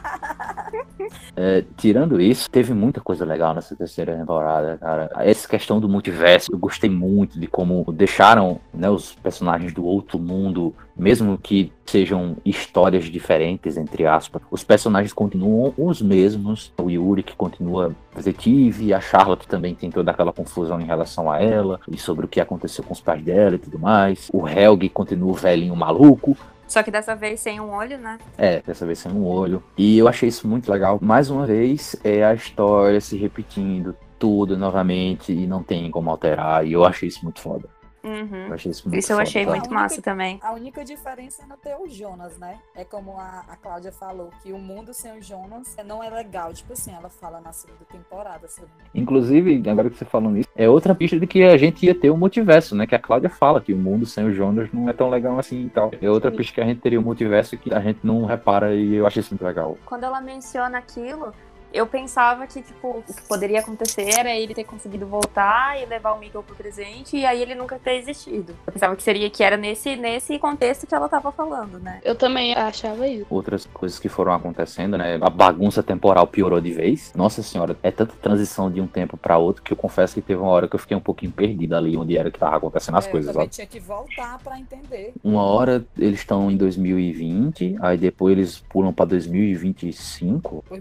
[1.36, 5.10] É, tirando isso, teve muita coisa legal nessa terceira temporada, cara.
[5.18, 10.18] Essa questão do multiverso, eu gostei muito de como deixaram né, os personagens do outro
[10.18, 16.74] mundo, mesmo que sejam histórias diferentes, entre aspas, os personagens continuam os mesmos.
[16.78, 21.40] O Yuri que continua detetive, a Charlotte também tem toda aquela confusão em relação a
[21.40, 24.30] ela e sobre o que aconteceu com os pais dela e tudo mais.
[24.34, 26.36] O Helg continua o velhinho maluco.
[26.68, 28.18] Só que dessa vez sem um olho, né?
[28.38, 29.64] É, dessa vez sem um olho.
[29.78, 31.00] E eu achei isso muito legal.
[31.02, 36.66] Mais uma vez, é a história se repetindo tudo novamente e não tem como alterar.
[36.66, 37.70] E eu achei isso muito foda.
[38.08, 38.48] Uhum.
[38.48, 40.40] Eu achei isso muito Isso eu achei muito massa também.
[40.42, 42.60] A única diferença é não ter o Jonas, né?
[42.76, 46.54] É como a, a Cláudia falou, que o mundo sem o Jonas não é legal.
[46.54, 48.48] Tipo assim, ela fala na segunda temporada.
[48.48, 48.72] engano.
[48.96, 52.10] Inclusive, agora que você falando isso, é outra pista de que a gente ia ter
[52.10, 52.88] o multiverso, né?
[52.88, 55.66] Que a Cláudia fala que o mundo sem o Jonas não é tão legal assim
[55.66, 55.92] e tal.
[56.02, 58.96] É outra pista que a gente teria o multiverso que a gente não repara e
[58.96, 59.78] eu achei isso muito legal.
[59.86, 61.34] Quando ela menciona aquilo,
[61.74, 66.14] eu pensava que, tipo, o que poderia acontecer era ele ter conseguido voltar e levar
[66.14, 68.56] o Miguel pro presente e aí ele nunca ter existido.
[68.66, 72.00] Eu pensava que seria que era nesse, nesse contexto que ela tava falando, né?
[72.04, 73.26] Eu também achava isso.
[73.30, 75.18] Outras coisas que foram acontecendo, né?
[75.22, 77.12] A bagunça temporal piorou de vez.
[77.16, 80.42] Nossa senhora, é tanta transição de um tempo pra outro que eu confesso que teve
[80.42, 83.08] uma hora que eu fiquei um pouquinho perdido ali onde era que tava acontecendo as
[83.08, 83.56] É, coisas, eu também sabe?
[83.56, 85.14] tinha que voltar pra entender.
[85.24, 90.64] Uma hora eles estão em 2020, aí depois eles pulam pra 2025.
[90.68, 90.80] Foi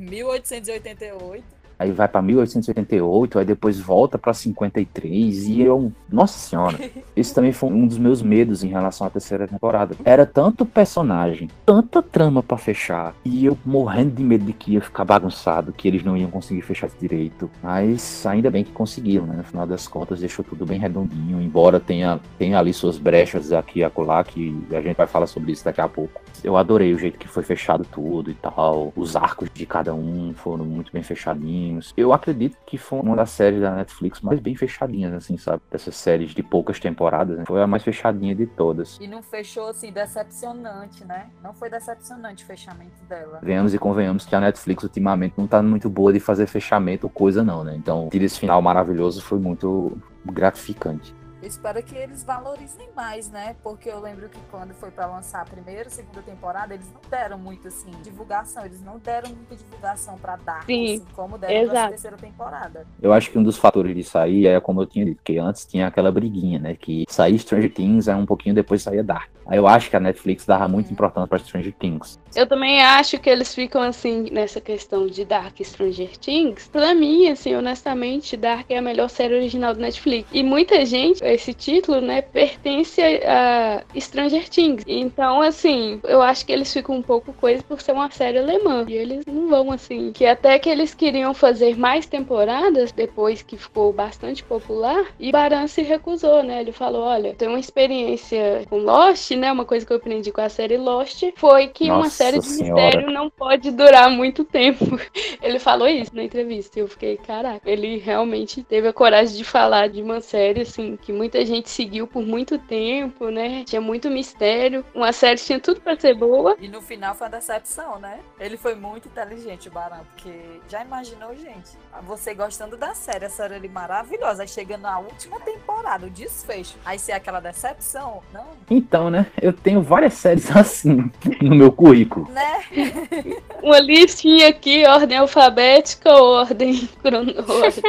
[0.81, 1.66] 1888.
[1.79, 5.93] Aí vai pra 1888, aí depois volta pra 53, e eu.
[6.11, 6.79] Nossa senhora.
[7.17, 9.97] Esse também foi um dos meus medos em relação à terceira temporada.
[10.05, 14.81] Era tanto personagem, tanta trama pra fechar, e eu morrendo de medo de que ia
[14.81, 17.51] ficar bagunçado, que eles não iam conseguir fechar direito.
[17.63, 19.37] Mas ainda bem que conseguiram, né?
[19.37, 23.81] No final das contas, deixou tudo bem redondinho, embora tenha, tenha ali suas brechas aqui
[23.81, 26.21] e acolá, que a gente vai falar sobre isso daqui a pouco.
[26.45, 28.93] Eu adorei o jeito que foi fechado tudo e tal.
[28.95, 31.66] Os arcos de cada um foram muito bem fechadinhos.
[31.97, 35.63] Eu acredito que foi uma das séries da Netflix mais bem fechadinhas, assim, sabe?
[35.71, 37.45] Dessas séries de poucas temporadas, né?
[37.47, 38.99] Foi a mais fechadinha de todas.
[39.01, 41.29] E não fechou assim, decepcionante, né?
[41.43, 43.41] Não foi decepcionante o fechamento dela.
[43.43, 47.11] Venhamos e convenhamos que a Netflix ultimamente não tá muito boa de fazer fechamento ou
[47.11, 47.75] coisa, não, né?
[47.77, 51.15] Então, ter esse final maravilhoso foi muito gratificante.
[51.47, 53.55] Espero que eles valorizem mais, né?
[53.63, 57.39] Porque eu lembro que quando foi pra lançar a primeira, segunda temporada, eles não deram
[57.39, 61.75] muito assim divulgação, eles não deram muita divulgação pra dar, Sim, assim, como deram exato.
[61.75, 62.87] na terceira temporada.
[63.01, 65.65] Eu acho que um dos fatores disso aí é como eu tinha dito, que antes
[65.65, 66.75] tinha aquela briguinha, né?
[66.75, 69.31] Que sair Stranger Things é um pouquinho depois saía Dark.
[69.47, 72.19] Aí eu acho que a Netflix dava muita importância pra Stranger Things.
[72.35, 76.69] Eu também acho que eles ficam assim nessa questão de Dark e Stranger Things.
[76.69, 80.29] Pra mim, assim, honestamente, Dark é a melhor série original do Netflix.
[80.33, 84.83] E muita gente, esse título, né, pertence a Stranger Things.
[84.87, 88.85] Então, assim, eu acho que eles ficam um pouco coisa por ser uma série alemã.
[88.89, 90.13] E eles não vão assim.
[90.13, 95.07] Que até que eles queriam fazer mais temporadas depois que ficou bastante popular.
[95.19, 96.61] E Baran se recusou, né?
[96.61, 99.53] Ele falou: olha, tem uma experiência com Lost, né?
[99.53, 102.47] Uma coisa que eu aprendi com a série Lost foi que uma Nossa série de
[102.47, 102.83] Senhora.
[102.83, 104.85] mistério não pode durar muito tempo.
[105.43, 106.79] Ele falou isso na entrevista.
[106.79, 110.97] E eu fiquei, caraca, ele realmente teve a coragem de falar de uma série, assim,
[110.97, 113.65] que muita gente seguiu por muito tempo, né?
[113.65, 114.85] Tinha muito mistério.
[114.95, 116.57] Uma série tinha tudo pra ser boa.
[116.61, 118.21] E no final foi a decepção, né?
[118.39, 120.33] Ele foi muito inteligente, o Barão, porque
[120.69, 121.71] já imaginou, gente?
[122.07, 126.77] Você gostando da série, a série ali maravilhosa, aí chega na última temporada, o desfecho.
[126.85, 129.27] Aí ser aquela decepção, não, Então, né?
[129.41, 131.11] Eu tenho várias séries assim
[131.41, 132.29] no meu currículo.
[132.31, 132.61] né?
[133.63, 137.89] Uma listinha aqui, ordem alfabética ou ordem cronológica.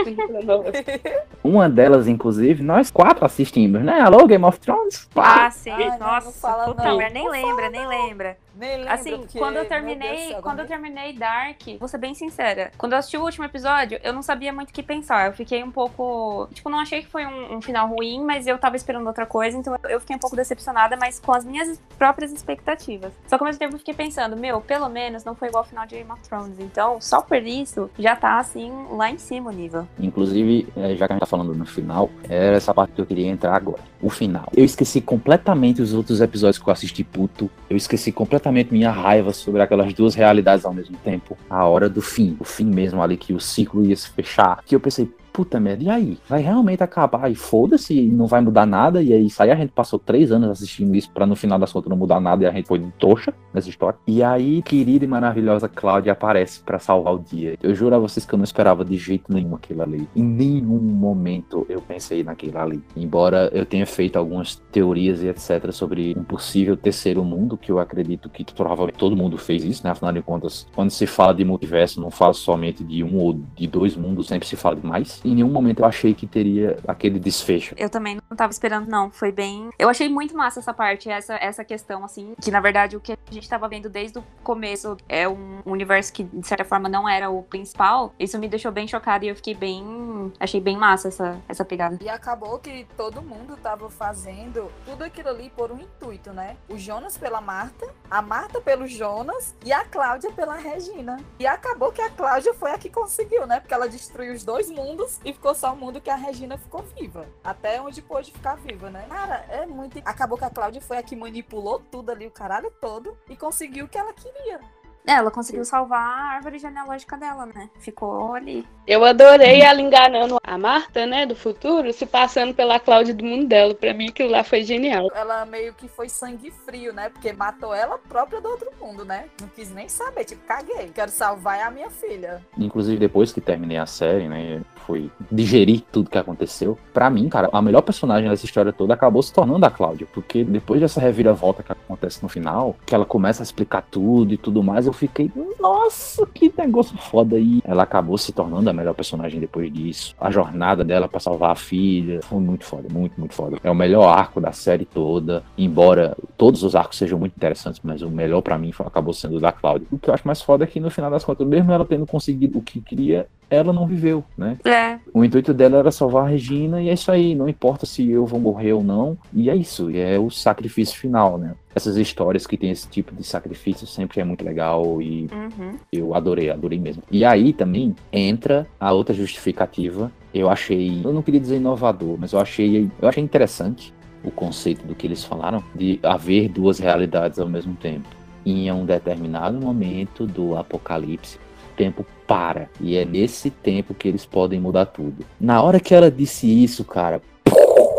[1.43, 4.01] Uma delas, inclusive, nós quatro assistimos, né?
[4.01, 5.07] Alô, Game of Thrones?
[5.15, 5.69] Ah, sim.
[5.71, 6.97] Ai, Nossa, não fala puta não.
[6.97, 8.37] merda, nem lembra, nem lembra.
[8.57, 11.97] Nem lembro, Assim, quando eu Deus terminei, céu, quando eu agora- terminei Dark, vou ser
[11.97, 15.27] bem sincera, quando eu assisti o último episódio, eu não sabia muito o que pensar.
[15.27, 18.57] Eu fiquei um pouco, tipo, não achei que foi um, um final ruim, mas eu
[18.57, 21.79] tava esperando outra coisa, então eu- eu fiquei um pouco decepcionada, mas com as minhas
[21.97, 23.11] próprias expectativas.
[23.27, 25.69] Só que ao mesmo tempo eu fiquei pensando, meu, pelo menos não foi igual ao
[25.69, 26.59] final de Game of Thrones.
[26.59, 29.87] Então, só por isso já tá assim lá em cima o nível.
[29.99, 33.05] Inclusive, eh, já que a gente tá falando no final, era essa parte que eu
[33.05, 33.81] queria entrar agora.
[34.01, 34.47] O final.
[34.55, 37.49] Eu esqueci completamente os outros episódios que eu assisti puto.
[37.69, 41.37] Eu esqueci completamente minha raiva sobre aquelas duas realidades ao mesmo tempo.
[41.49, 42.35] A hora do fim.
[42.39, 44.61] O fim mesmo ali, que o ciclo ia se fechar.
[44.65, 46.17] Que eu pensei, puta merda, e aí?
[46.27, 49.03] Vai realmente acabar e foda-se, não vai mudar nada.
[49.03, 51.71] E aí, isso aí a gente passou três anos assistindo isso pra no final das
[51.71, 53.99] contas não mudar nada e a gente foi de trouxa nessa história.
[54.07, 57.55] E aí, querida e maravilhosa Cláudia aparece pra salvar o dia.
[57.61, 60.09] Eu juro a vocês que eu não esperava de jeito nenhum aquilo ali.
[60.15, 62.81] Em nenhum momento eu pensei naquilo ali.
[62.95, 67.77] Embora eu tenha feito algumas teorias e etc sobre um possível terceiro mundo, que eu
[67.77, 69.91] acredito que provavelmente todo mundo fez isso, né?
[69.91, 73.67] Afinal de contas, quando se fala de multiverso, não fala somente de um ou de
[73.67, 75.21] dois mundos, sempre se fala de mais.
[75.27, 77.75] Em nenhum momento eu achei que teria aquele desfecho.
[77.77, 79.11] Eu também não tava esperando, não.
[79.11, 79.69] Foi bem.
[79.77, 82.33] Eu achei muito massa essa parte, essa, essa questão, assim.
[82.41, 86.13] Que na verdade o que a gente tava vendo desde o começo é um universo
[86.13, 88.13] que, de certa forma, não era o principal.
[88.19, 90.31] Isso me deixou bem chocada e eu fiquei bem.
[90.39, 91.97] Achei bem massa essa, essa pegada.
[92.01, 96.55] E acabou que todo mundo tava fazendo tudo aquilo ali por um intuito, né?
[96.69, 101.17] O Jonas pela Marta, a Marta pelo Jonas e a Cláudia pela Regina.
[101.39, 103.59] E acabou que a Cláudia foi a que conseguiu, né?
[103.59, 106.83] Porque ela destruiu os dois mundos e ficou só o mundo que a Regina ficou
[106.83, 107.27] viva.
[107.43, 109.05] Até onde pôde ficar viva, né?
[109.09, 109.99] Cara, é muito.
[110.05, 113.85] Acabou que a Cláudia foi a que manipulou tudo ali, o caralho todo, e conseguiu
[113.85, 114.59] o que ela queria.
[115.07, 117.69] É, ela conseguiu salvar a árvore genealógica dela, né?
[117.79, 118.67] Ficou ali.
[118.85, 123.47] Eu adorei ela enganando a Marta, né, do futuro, se passando pela Cláudia do mundo
[123.47, 123.73] dela.
[123.73, 125.09] Pra mim, aquilo lá foi genial.
[125.15, 127.07] Ela meio que foi sangue frio, né?
[127.09, 129.25] Porque matou ela própria do outro mundo, né?
[129.39, 130.91] Não quis nem saber, tipo, caguei.
[130.93, 132.41] Quero salvar a minha filha.
[132.57, 134.61] Inclusive, depois que terminei a série, né?
[134.85, 136.77] Foi digerir tudo que aconteceu.
[136.93, 140.07] Pra mim, cara, a melhor personagem dessa história toda acabou se tornando a Cláudia.
[140.13, 144.37] Porque depois dessa reviravolta que acontece no final, que ela começa a explicar tudo e
[144.37, 147.61] tudo mais, eu fiquei, nossa, que negócio foda aí.
[147.63, 150.15] Ela acabou se tornando a melhor personagem depois disso.
[150.19, 153.57] A jornada dela pra salvar a filha foi muito foda, muito, muito foda.
[153.63, 155.43] É o melhor arco da série toda.
[155.57, 159.37] Embora todos os arcos sejam muito interessantes, mas o melhor pra mim foi- acabou sendo
[159.37, 159.87] o da Cláudia.
[159.91, 162.05] O que eu acho mais foda é que no final das contas, mesmo ela tendo
[162.05, 164.57] conseguido o que queria, ela não viveu, né?
[164.65, 164.97] É.
[165.13, 168.25] O intuito dela era salvar a Regina e é isso aí, não importa se eu
[168.25, 169.17] vou morrer ou não.
[169.33, 171.53] E é isso, e é o sacrifício final, né?
[171.73, 175.71] Essas histórias que tem esse tipo de sacrifício sempre é muito legal e Uhum.
[175.91, 177.03] eu adorei, adorei mesmo.
[177.11, 180.11] E aí também entra a outra justificativa.
[180.33, 183.93] Eu achei, eu não queria dizer inovador, mas eu achei, eu achei interessante
[184.23, 188.07] o conceito do que eles falaram de haver duas realidades ao mesmo tempo.
[188.45, 191.37] Em um determinado momento do apocalipse,
[191.77, 195.23] tempo para e é nesse tempo que eles podem mudar tudo.
[195.39, 197.21] Na hora que ela disse isso, cara,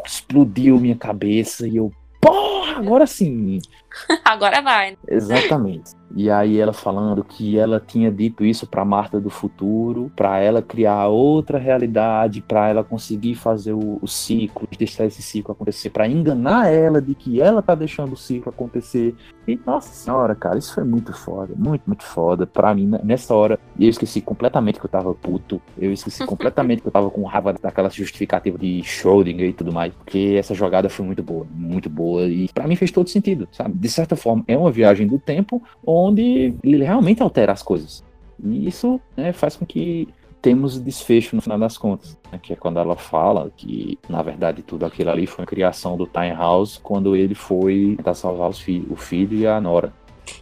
[0.04, 3.60] explodiu minha cabeça e eu, porra, agora sim.
[4.24, 4.96] Agora vai.
[5.06, 5.98] Exatamente.
[6.14, 10.62] E aí ela falando que ela tinha dito isso para Marta do futuro, para ela
[10.62, 16.08] criar outra realidade, para ela conseguir fazer o, o ciclo, deixar esse ciclo acontecer, para
[16.08, 19.14] enganar ela de que ela tá deixando o ciclo acontecer.
[19.46, 22.46] E nossa senhora, cara, isso foi muito foda, muito, muito foda.
[22.46, 26.82] Para mim, né, nessa hora, eu esqueci completamente que eu tava puto, eu esqueci completamente
[26.82, 30.88] que eu tava com raiva daquela justificativa de Schrödinger e tudo mais, porque essa jogada
[30.88, 33.77] foi muito boa, muito boa e para mim fez todo sentido, sabe?
[33.78, 38.04] De certa forma, é uma viagem do tempo onde ele realmente altera as coisas.
[38.42, 40.08] E isso né, faz com que
[40.42, 44.62] temos desfecho no final das contas, né, que é quando ela fala que, na verdade,
[44.62, 48.84] tudo aquilo ali foi a criação do Time House quando ele foi tentar salvar fi
[48.90, 49.92] o filho e a Nora.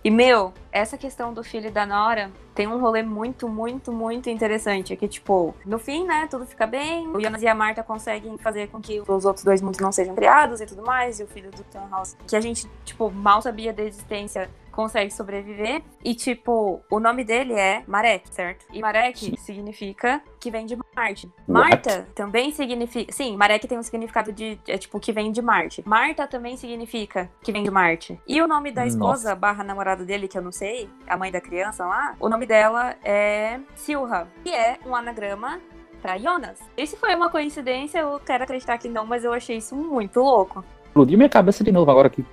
[0.03, 4.30] E, meu, essa questão do filho e da Nora tem um rolê muito, muito, muito
[4.30, 4.93] interessante.
[4.93, 7.09] É que, tipo, no fim, né, tudo fica bem.
[7.09, 10.14] O Jonas e a Marta conseguem fazer com que os outros dois mundos não sejam
[10.14, 11.20] criados e tudo mais.
[11.20, 15.82] E o filho do Townhouse, que a gente, tipo, mal sabia da existência, consegue sobreviver.
[16.04, 18.66] E, tipo, o nome dele é Marek, certo?
[18.70, 21.32] E Marek significa que vem de Marte.
[21.48, 23.10] Marta também significa.
[23.10, 24.60] Sim, Marek tem um significado de.
[24.68, 25.82] É tipo, que vem de Marte.
[25.86, 28.20] Marta também significa que vem de Marte.
[28.28, 28.94] E o nome da Nossa.
[28.94, 32.44] esposa barra namorada dele, que eu não sei, a mãe da criança lá, o nome
[32.44, 35.58] dela é Silha, que é um anagrama
[36.02, 36.58] pra Jonas.
[36.76, 40.62] Isso foi uma coincidência, eu quero acreditar que não, mas eu achei isso muito louco.
[40.84, 42.24] Explodiu minha cabeça de novo agora aqui.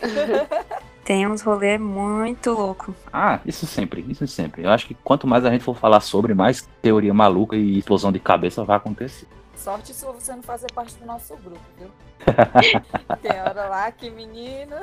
[1.10, 2.94] Tem uns rolê muito louco.
[3.12, 4.62] Ah, isso sempre, isso sempre.
[4.62, 8.12] Eu acho que quanto mais a gente for falar sobre, mais teoria maluca e explosão
[8.12, 9.26] de cabeça vai acontecer.
[9.56, 11.90] Sorte se você não fazer parte do nosso grupo, viu?
[13.20, 14.76] Tem hora lá que, menino,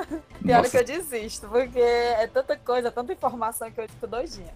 [0.43, 0.71] tem hora Nossa.
[0.71, 4.53] que eu desisto, porque é tanta coisa, tanta informação que eu fico doidinha.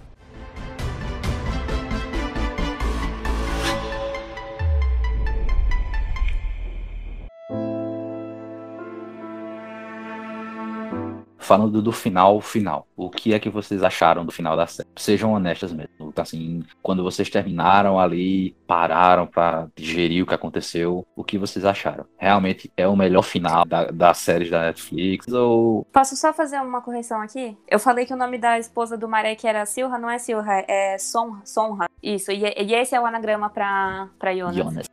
[11.52, 12.88] Falando do final, final.
[12.96, 14.88] O que é que vocês acharam do final da série?
[14.96, 16.14] Sejam honestas mesmo.
[16.16, 22.06] Assim, quando vocês terminaram ali, pararam pra digerir o que aconteceu, o que vocês acharam?
[22.18, 25.28] Realmente é o melhor final da, das séries da Netflix?
[25.28, 25.86] Ou.
[25.92, 27.58] Posso só fazer uma correção aqui?
[27.68, 30.98] Eu falei que o nome da esposa do Marek era Silha, não é Silha, é
[30.98, 31.42] Sonra.
[31.44, 31.90] Sonra.
[32.02, 34.56] Isso, e, e esse é o anagrama pra, pra Jonas.
[34.56, 34.86] Jonas?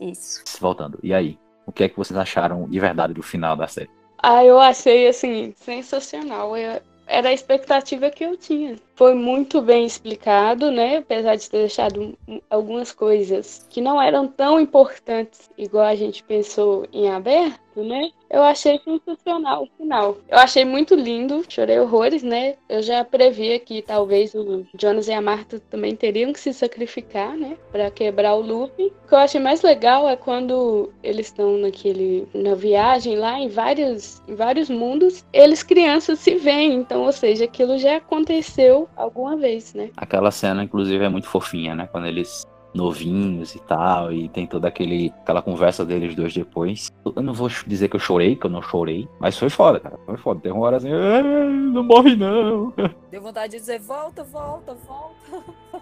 [0.00, 0.44] Isso.
[0.60, 0.96] Voltando.
[1.02, 1.36] E aí?
[1.66, 3.90] O que é que vocês acharam de verdade do final da série?
[4.26, 6.56] Ah, eu achei assim, sensacional.
[6.56, 8.76] Eu- era a expectativa que eu tinha.
[8.96, 10.98] Foi muito bem explicado, né?
[10.98, 16.22] Apesar de ter deixado um- algumas coisas que não eram tão importantes, igual a gente
[16.22, 18.10] pensou em aberto, né?
[18.30, 20.18] Eu achei sensacional o final.
[20.28, 22.54] Eu achei muito lindo, chorei horrores, né?
[22.68, 27.36] Eu já previa que talvez o Jonas e a Marta também teriam que se sacrificar,
[27.36, 27.56] né?
[27.72, 28.72] Pra quebrar o loop.
[28.80, 33.48] O que eu achei mais legal é quando eles estão naquele na viagem lá em
[33.48, 39.36] vários em vários mundos, eles crianças se veem, então, ou seja, aquilo já aconteceu alguma
[39.36, 39.90] vez, né?
[39.96, 41.86] Aquela cena, inclusive, é muito fofinha, né?
[41.86, 46.90] Quando eles novinhos e tal, e tem toda aquele, aquela conversa deles dois depois.
[47.04, 49.98] Eu não vou dizer que eu chorei, que eu não chorei, mas foi foda, cara.
[50.04, 50.40] Foi foda.
[50.40, 52.72] Tem uma hora assim, "Ah, não morre não.
[53.10, 55.14] Deu vontade de dizer, volta, volta, volta.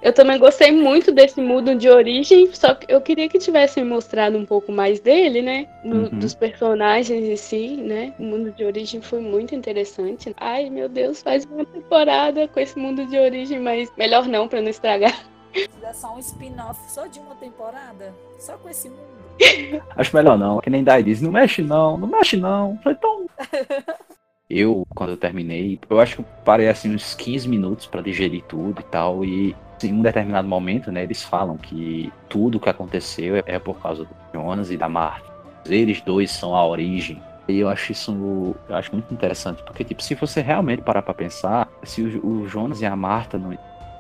[0.03, 4.37] Eu também gostei muito desse mundo de origem, só que eu queria que tivessem mostrado
[4.37, 5.67] um pouco mais dele, né?
[5.85, 6.19] No- Uhum.
[6.19, 8.13] Dos personagens em si, né?
[8.19, 10.35] O mundo de origem foi muito interessante.
[10.39, 14.61] Ai, meu Deus, faz uma temporada com esse mundo de origem, mas melhor não, pra
[14.61, 15.13] não estragar.
[15.81, 19.23] Der só um spin-off só de uma temporada, só com esse mundo.
[19.97, 22.79] Acho melhor não, que nem Dai diz, não mexe não, não mexe não.
[22.87, 23.27] Então.
[24.55, 28.43] Eu, quando eu terminei, eu acho que eu parei assim uns 15 minutos pra digerir
[28.45, 33.37] tudo e tal, e em um determinado momento, né, eles falam que tudo que aconteceu
[33.47, 35.25] é- por causa do Jonas e da Marta.
[35.65, 37.19] Eles dois são a origem.
[37.49, 41.15] E eu acho isso, eu acho muito interessante, porque tipo, se você realmente parar pra
[41.15, 43.57] pensar, se o, o Jonas e a Marta não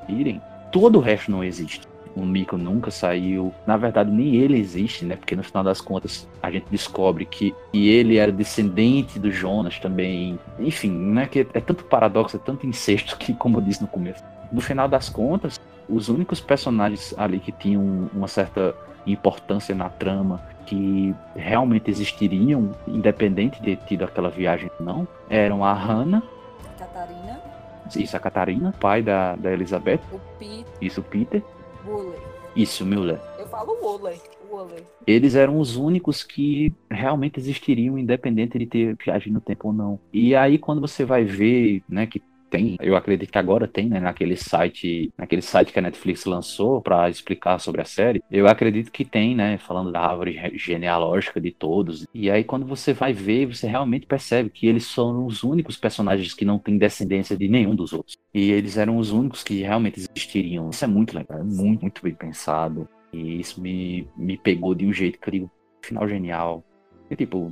[0.06, 0.40] irem,
[0.72, 1.86] todo o resto não existe.
[2.14, 3.54] O Miko nunca saiu.
[3.66, 5.16] Na verdade, nem ele existe, né?
[5.16, 9.78] Porque no final das contas a gente descobre que, que ele era descendente do Jonas
[9.78, 10.38] também.
[10.58, 11.26] Enfim, né?
[11.26, 14.22] Que é tanto paradoxo, é tanto incesto que, como eu disse no começo.
[14.50, 15.58] No final das contas,
[15.88, 18.74] os únicos personagens ali que tinham uma certa
[19.06, 25.72] importância na trama, que realmente existiriam, independente de ter tido aquela viagem não, eram a
[25.72, 26.22] Hannah,
[27.96, 31.42] isso, a Catarina, pai da, da Elizabeth, o Pete, isso, o Peter,
[31.86, 32.18] Woolley.
[32.56, 33.18] isso, Müller.
[33.38, 34.20] Eu falo Woolley.
[34.50, 34.84] Woolley.
[35.06, 39.98] Eles eram os únicos que realmente existiriam, independente de ter viagem no tempo ou não.
[40.12, 42.22] E aí, quando você vai ver, né, que
[42.52, 46.82] tem, eu acredito que agora tem, né, naquele site, naquele site que a Netflix lançou
[46.82, 48.22] para explicar sobre a série.
[48.30, 52.06] Eu acredito que tem, né, falando da árvore genealógica de todos.
[52.12, 56.34] E aí quando você vai ver, você realmente percebe que eles são os únicos personagens
[56.34, 58.18] que não têm descendência de nenhum dos outros.
[58.34, 60.68] E eles eram os únicos que realmente existiriam.
[60.68, 62.86] Isso é muito legal, é muito, muito bem pensado.
[63.14, 65.50] E isso me, me pegou de um jeito que eu digo,
[65.80, 66.62] final genial.
[67.10, 67.50] E tipo,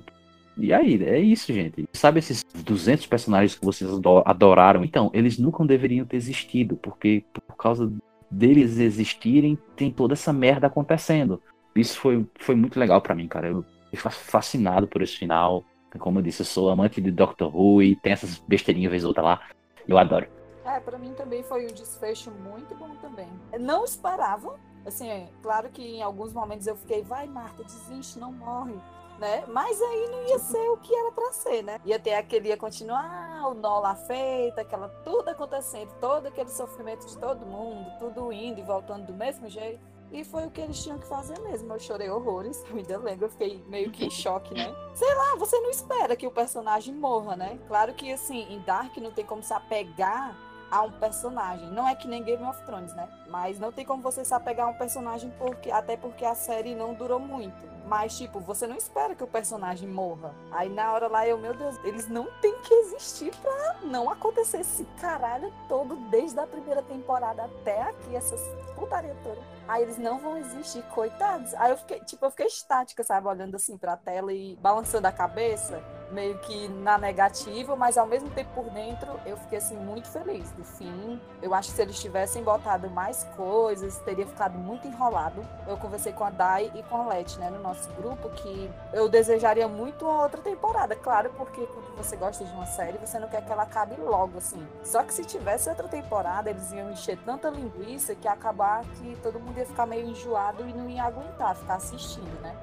[0.61, 1.89] e aí, é isso, gente.
[1.93, 4.85] Sabe esses 200 personagens que vocês ado- adoraram?
[4.85, 7.93] Então, eles nunca deveriam ter existido, porque por causa
[8.31, 11.43] deles existirem, tem toda essa merda acontecendo.
[11.75, 13.49] Isso foi, foi muito legal pra mim, cara.
[13.49, 13.65] Eu
[13.97, 15.65] fa- fascinado por esse final.
[15.99, 19.09] Como eu disse, eu sou amante de Doctor Who e tem essas besteirinhas vez ou
[19.09, 19.41] outra lá.
[19.89, 20.27] Eu adoro.
[20.65, 23.27] É, pra mim também foi um desfecho muito bom também.
[23.53, 24.55] Eu não esperava,
[24.87, 28.75] assim, é, claro que em alguns momentos eu fiquei, vai Marta, desiste, não morre,
[29.21, 29.45] né?
[29.47, 31.79] Mas aí não ia ser o que era pra ser, né?
[31.85, 37.07] Ia ter aquele, ia continuar o nó lá feito, aquela, tudo acontecendo, todo aquele sofrimento
[37.07, 39.79] de todo mundo, tudo indo e voltando do mesmo jeito.
[40.11, 41.73] E foi o que eles tinham que fazer mesmo.
[41.73, 44.75] Eu chorei horrores, eu ainda lembro, eu fiquei meio que em choque, né?
[44.95, 47.59] Sei lá, você não espera que o personagem morra, né?
[47.69, 50.35] Claro que, assim, em Dark não tem como se apegar
[50.71, 51.69] a um personagem.
[51.71, 53.09] Não é que nem Game of Thrones, né?
[53.29, 56.75] Mas não tem como você se apegar a um personagem porque até porque a série
[56.75, 57.69] não durou muito.
[57.91, 60.33] Mas tipo, você não espera que o personagem morra.
[60.53, 64.61] Aí na hora lá eu, meu Deus, eles não têm que existir pra não acontecer
[64.61, 68.41] esse caralho todo desde a primeira temporada até aqui essas
[68.77, 69.41] putaria toda.
[69.67, 71.53] Aí eles não vão existir, coitados.
[71.55, 75.13] Aí eu fiquei, tipo, eu fiquei estática, sabe, olhando assim pra tela e balançando a
[75.13, 80.09] cabeça meio que na negativa, mas ao mesmo tempo por dentro eu fiquei assim muito
[80.09, 81.21] feliz do fim.
[81.41, 85.41] Eu acho que se eles tivessem botado mais coisas, teria ficado muito enrolado.
[85.69, 89.09] Eu conversei com a Dai e com a Let, né, no nosso grupo, que eu
[89.09, 93.29] desejaria muito uma outra temporada, claro, porque quando você gosta de uma série, você não
[93.29, 94.67] quer que ela acabe logo assim.
[94.85, 99.17] Só que se tivesse outra temporada, eles iam encher tanta linguiça que ia acabar que
[99.23, 102.57] todo mundo ia ficar meio enjoado e não ia aguentar ficar assistindo, né?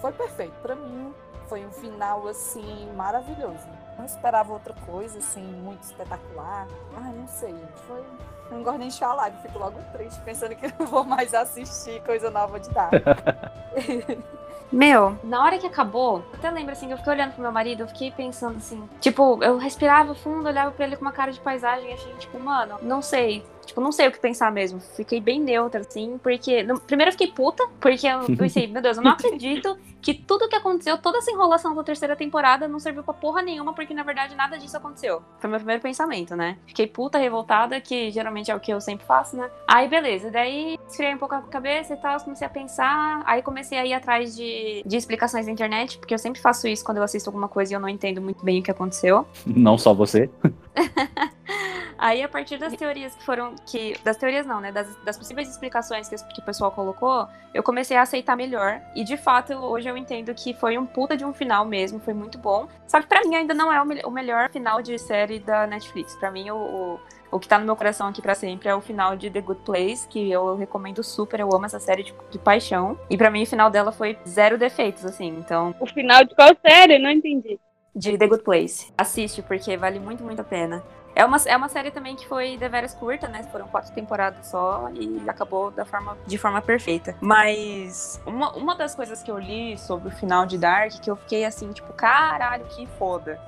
[0.00, 1.14] Foi perfeito para mim.
[1.48, 3.68] Foi um final, assim, maravilhoso.
[3.98, 6.66] Não esperava outra coisa, assim, muito espetacular.
[6.96, 7.54] Ai, não sei.
[7.86, 8.02] Foi.
[8.50, 12.30] Não gosto nem de falar, fico logo triste, pensando que não vou mais assistir coisa
[12.30, 12.90] nova de dar.
[14.72, 17.88] Meu, na hora que acabou, até lembro assim, eu fiquei olhando pro meu marido, eu
[17.88, 21.90] fiquei pensando assim, tipo, eu respirava fundo, olhava pra ele com uma cara de paisagem
[21.90, 23.44] e achei, tipo, mano, não sei.
[23.64, 24.80] Tipo, não sei o que pensar mesmo.
[24.80, 26.62] Fiquei bem neutra, assim, porque.
[26.62, 30.48] no- primeiro eu fiquei puta, porque eu pensei, meu Deus, eu não acredito que tudo
[30.48, 34.02] que aconteceu, toda essa enrolação da terceira temporada não serviu pra porra nenhuma, porque na
[34.02, 35.22] verdade nada disso aconteceu.
[35.38, 36.58] Foi meu primeiro pensamento, né?
[36.66, 39.48] Fiquei puta, revoltada, que geralmente é o que eu sempre faço, né?
[39.66, 40.30] Aí, beleza.
[40.30, 43.22] Daí, esfriei um pouco a cabeça e tal, comecei a pensar.
[43.24, 46.84] Aí comecei a ir atrás de, de explicações na internet, porque eu sempre faço isso
[46.84, 49.26] quando eu assisto alguma coisa e eu não entendo muito bem o que aconteceu.
[49.46, 50.28] Não só você.
[51.96, 53.54] Aí, a partir das teorias que foram.
[53.66, 54.72] que Das teorias não, né?
[54.72, 58.80] Das, das possíveis explicações que, que o pessoal colocou, eu comecei a aceitar melhor.
[58.94, 62.14] E de fato, hoje eu entendo que foi um puta de um final mesmo, foi
[62.14, 62.66] muito bom.
[62.86, 65.66] Só que pra mim ainda não é o, me- o melhor final de série da
[65.66, 66.14] Netflix.
[66.16, 67.00] Pra mim, o, o,
[67.32, 69.60] o que tá no meu coração aqui pra sempre é o final de The Good
[69.64, 71.40] Place, que eu recomendo super.
[71.40, 72.98] Eu amo essa série de, de paixão.
[73.08, 75.28] E pra mim, o final dela foi zero defeitos, assim.
[75.28, 76.98] Então, O final de qual série?
[76.98, 77.58] Não entendi.
[77.94, 78.92] de The Good Place.
[78.98, 80.82] Assiste, porque vale muito, muito a pena.
[81.14, 83.42] É uma, é uma série também que foi deveras curta, né?
[83.44, 87.16] Foram quatro temporadas só e acabou da forma, de forma perfeita.
[87.20, 91.16] Mas uma, uma das coisas que eu li sobre o final de Dark, que eu
[91.16, 93.40] fiquei assim, tipo, caralho, que foda.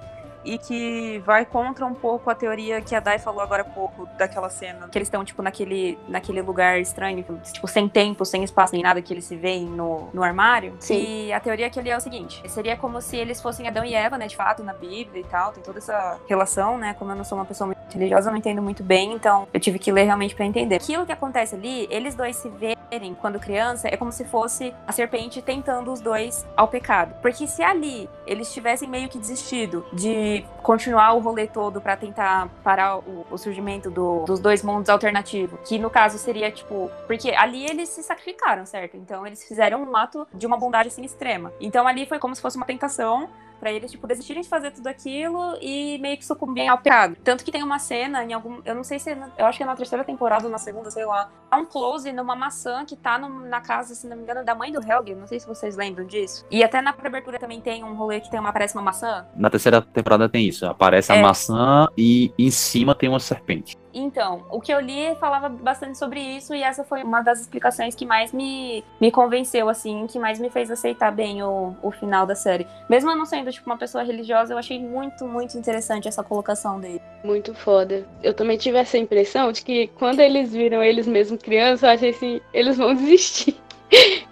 [0.47, 4.09] E que vai contra um pouco a teoria que a Dai falou agora há pouco,
[4.16, 8.72] daquela cena, que eles estão, tipo, naquele, naquele lugar estranho, tipo, sem tempo, sem espaço,
[8.72, 10.74] nem nada, que eles se veem no, no armário.
[10.78, 11.26] Sim.
[11.26, 13.84] E a teoria que eu li é o seguinte: seria como se eles fossem Adão
[13.84, 16.94] e Eva, né, de fato, na Bíblia e tal, tem toda essa relação, né?
[16.94, 19.59] Como eu não sou uma pessoa muito religiosa, eu não entendo muito bem, então eu
[19.59, 20.76] tive que ler realmente pra entender.
[20.76, 22.76] Aquilo que acontece ali, eles dois se verem
[23.20, 27.14] quando criança, é como se fosse a serpente tentando os dois ao pecado.
[27.20, 32.49] Porque se ali eles tivessem meio que desistido de continuar o rolê todo pra tentar
[32.62, 37.30] parar o, o surgimento do- dos dois mundos alternativos, que no caso seria tipo, porque
[37.30, 38.97] ali eles se sacrificaram, certo?
[38.97, 41.53] Então eles fizeram um ato de uma bondade assim extrema.
[41.61, 43.28] Então ali foi como se fosse uma tentação
[43.59, 47.16] Pra eles, tipo, desistirem de fazer tudo aquilo e meio que sucumbirem ao pecado.
[47.24, 48.61] Tanto que tem uma cena em algum.
[48.64, 49.11] Eu não sei se.
[49.11, 51.30] é na- Eu acho que é na terceira temporada ou na segunda, sei lá.
[51.50, 54.54] Há um close numa maçã que tá no- na casa, se não me engano, da
[54.54, 55.14] mãe do Helge.
[55.14, 56.44] Não sei se vocês lembram disso.
[56.50, 59.26] E até na abertura também tem um rolê que tem uma, aparece uma maçã.
[59.36, 60.66] Na terceira temporada tem isso.
[60.66, 61.22] Aparece a É.
[61.22, 63.76] maçã e em cima tem uma serpente.
[63.99, 67.94] Então, o que eu li falava bastante sobre isso e essa foi uma das explicações
[67.94, 72.26] que mais me, me convenceu, assim, que mais me fez aceitar bem o, o final
[72.26, 72.66] da série.
[72.90, 76.78] Mesmo eu não sendo, tipo, uma pessoa religiosa, eu achei muito, muito interessante essa colocação
[76.78, 77.01] dele.
[77.24, 78.07] Muito foda.
[78.22, 82.11] Eu também tive essa impressão de que quando eles viram eles mesmos crianças, eu achei
[82.11, 83.57] assim, eles vão desistir.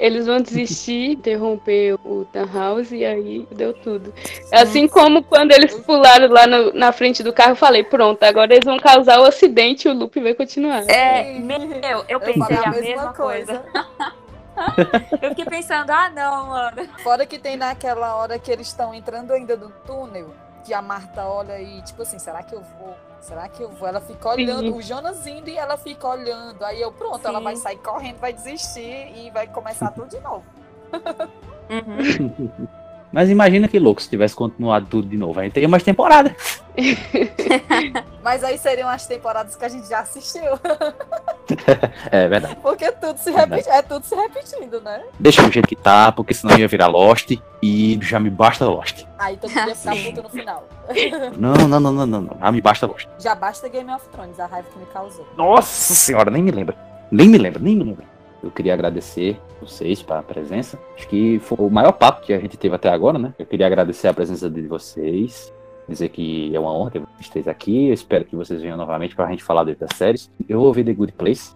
[0.04, 4.12] Eles vão desistir, interromper o Townhouse e aí deu tudo.
[4.52, 8.52] Assim como quando eles pularam lá no- na frente do carro, eu falei, pronto, agora
[8.52, 10.84] eles vão causar o acidente e o loop vai continuar.
[10.90, 13.64] É, meu, eu Eu pensei falei a, mesma, coisa.
[15.22, 16.88] eu fiquei pensando, ah, não, mano.
[17.02, 20.34] Fora que tem naquela hora que eles estão entrando ainda no túnel,
[20.64, 22.94] que a Marta olha e, tipo assim, será que eu vou?
[23.24, 23.88] Será que eu vou?
[23.88, 26.62] Ela fica olhando, o Jonas indo e ela fica olhando.
[26.62, 27.44] Aí eu, pronto, ela Sim.
[27.44, 30.44] vai sair correndo, vai desistir e vai começar tudo de novo.
[31.70, 32.68] Uhum.
[33.14, 35.38] Mas imagina que louco se tivesse continuado tudo de novo.
[35.38, 36.34] A gente teria mais temporada.
[38.24, 40.42] Mas aí seriam as temporadas que a gente já assistiu.
[42.10, 42.56] É verdade.
[42.62, 43.50] Porque tudo se Verdade.
[43.56, 45.02] repete, é tudo se repetindo, né?
[45.20, 47.32] Deixa do jeito que tá, porque senão ia virar Lost.
[47.62, 49.04] E já me basta Lost.
[49.18, 50.66] Aí todo mundo ia ficar puto no final.
[51.36, 52.38] Não, não, não, não, não, não.
[52.40, 53.06] Já me basta Lost.
[53.18, 55.28] Já basta Game of Thrones, a raiva que me causou.
[55.36, 56.74] Nossa senhora, nem me lembra.
[57.10, 58.06] Nem me lembra, nem me lembra.
[58.44, 60.78] Eu queria agradecer vocês pela presença.
[60.96, 63.34] Acho que foi o maior papo que a gente teve até agora, né?
[63.38, 65.52] Eu queria agradecer a presença de vocês.
[65.88, 67.88] Dizer que é uma honra ter vocês aqui.
[67.88, 70.30] Eu espero que vocês venham novamente pra gente falar das séries.
[70.48, 71.54] Eu vou ver The Good Place,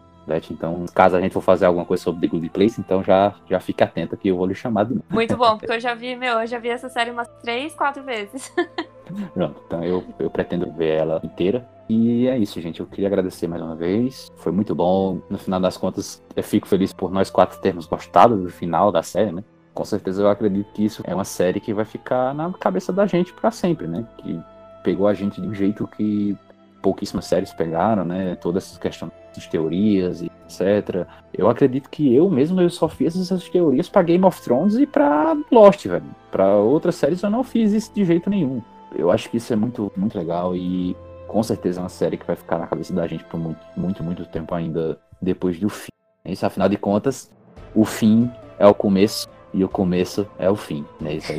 [0.51, 3.59] então caso a gente for fazer alguma coisa sobre The Good Place, então já, já
[3.59, 5.07] fique atenta que eu vou lhe chamar de novo.
[5.09, 8.03] Muito bom, porque eu já vi, meu, eu já vi essa série umas três, quatro
[8.03, 8.53] vezes.
[9.35, 11.67] Pronto, então eu, eu pretendo ver ela inteira.
[11.89, 12.81] E é isso, gente.
[12.81, 14.31] Eu queria agradecer mais uma vez.
[14.37, 15.21] Foi muito bom.
[15.31, 19.03] No final das contas, eu fico feliz por nós quatro termos gostado do final da
[19.03, 19.43] série, né?
[19.73, 23.07] Com certeza eu acredito que isso é uma série que vai ficar na cabeça da
[23.07, 24.07] gente pra sempre, né?
[24.19, 24.39] Que
[24.83, 26.37] pegou a gente de um jeito que
[26.83, 28.35] pouquíssimas séries pegaram, né?
[28.37, 31.07] Todas essas questões de teorias e etc.
[31.33, 34.87] Eu acredito que eu mesmo eu só fiz essas teorias pra Game of Thrones e
[34.87, 36.05] pra Lost, velho.
[36.31, 38.61] Pra outras séries eu não fiz isso de jeito nenhum.
[38.95, 42.27] Eu acho que isso é muito, muito legal e com certeza é uma série que
[42.27, 45.93] vai ficar na cabeça da gente por muito, muito, muito tempo ainda depois do fim.
[46.25, 47.31] Isso, afinal de contas,
[47.75, 51.15] o fim é o começo e o começo é o fim, né?
[51.15, 51.39] Isso aí.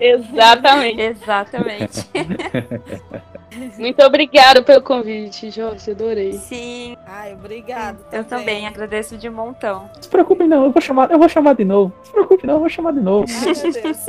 [0.00, 1.00] Exatamente.
[1.00, 2.10] Exatamente.
[3.78, 5.90] Muito obrigada pelo convite, Jorge.
[5.90, 6.34] Adorei.
[6.34, 7.98] Sim, Ai, obrigado.
[8.12, 9.90] eu também agradeço de montão.
[9.94, 11.92] Não se preocupe não, eu vou chamar, eu vou chamar de novo.
[11.98, 13.26] Não se preocupe não, eu vou chamar de novo.
[13.28, 14.06] Ai, meu Deus.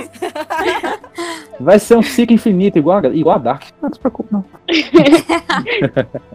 [1.59, 3.63] Vai ser um ciclo infinito igual a, igual a Dark.
[3.81, 4.45] Não, não se preocupe não.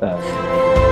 [0.00, 0.91] É.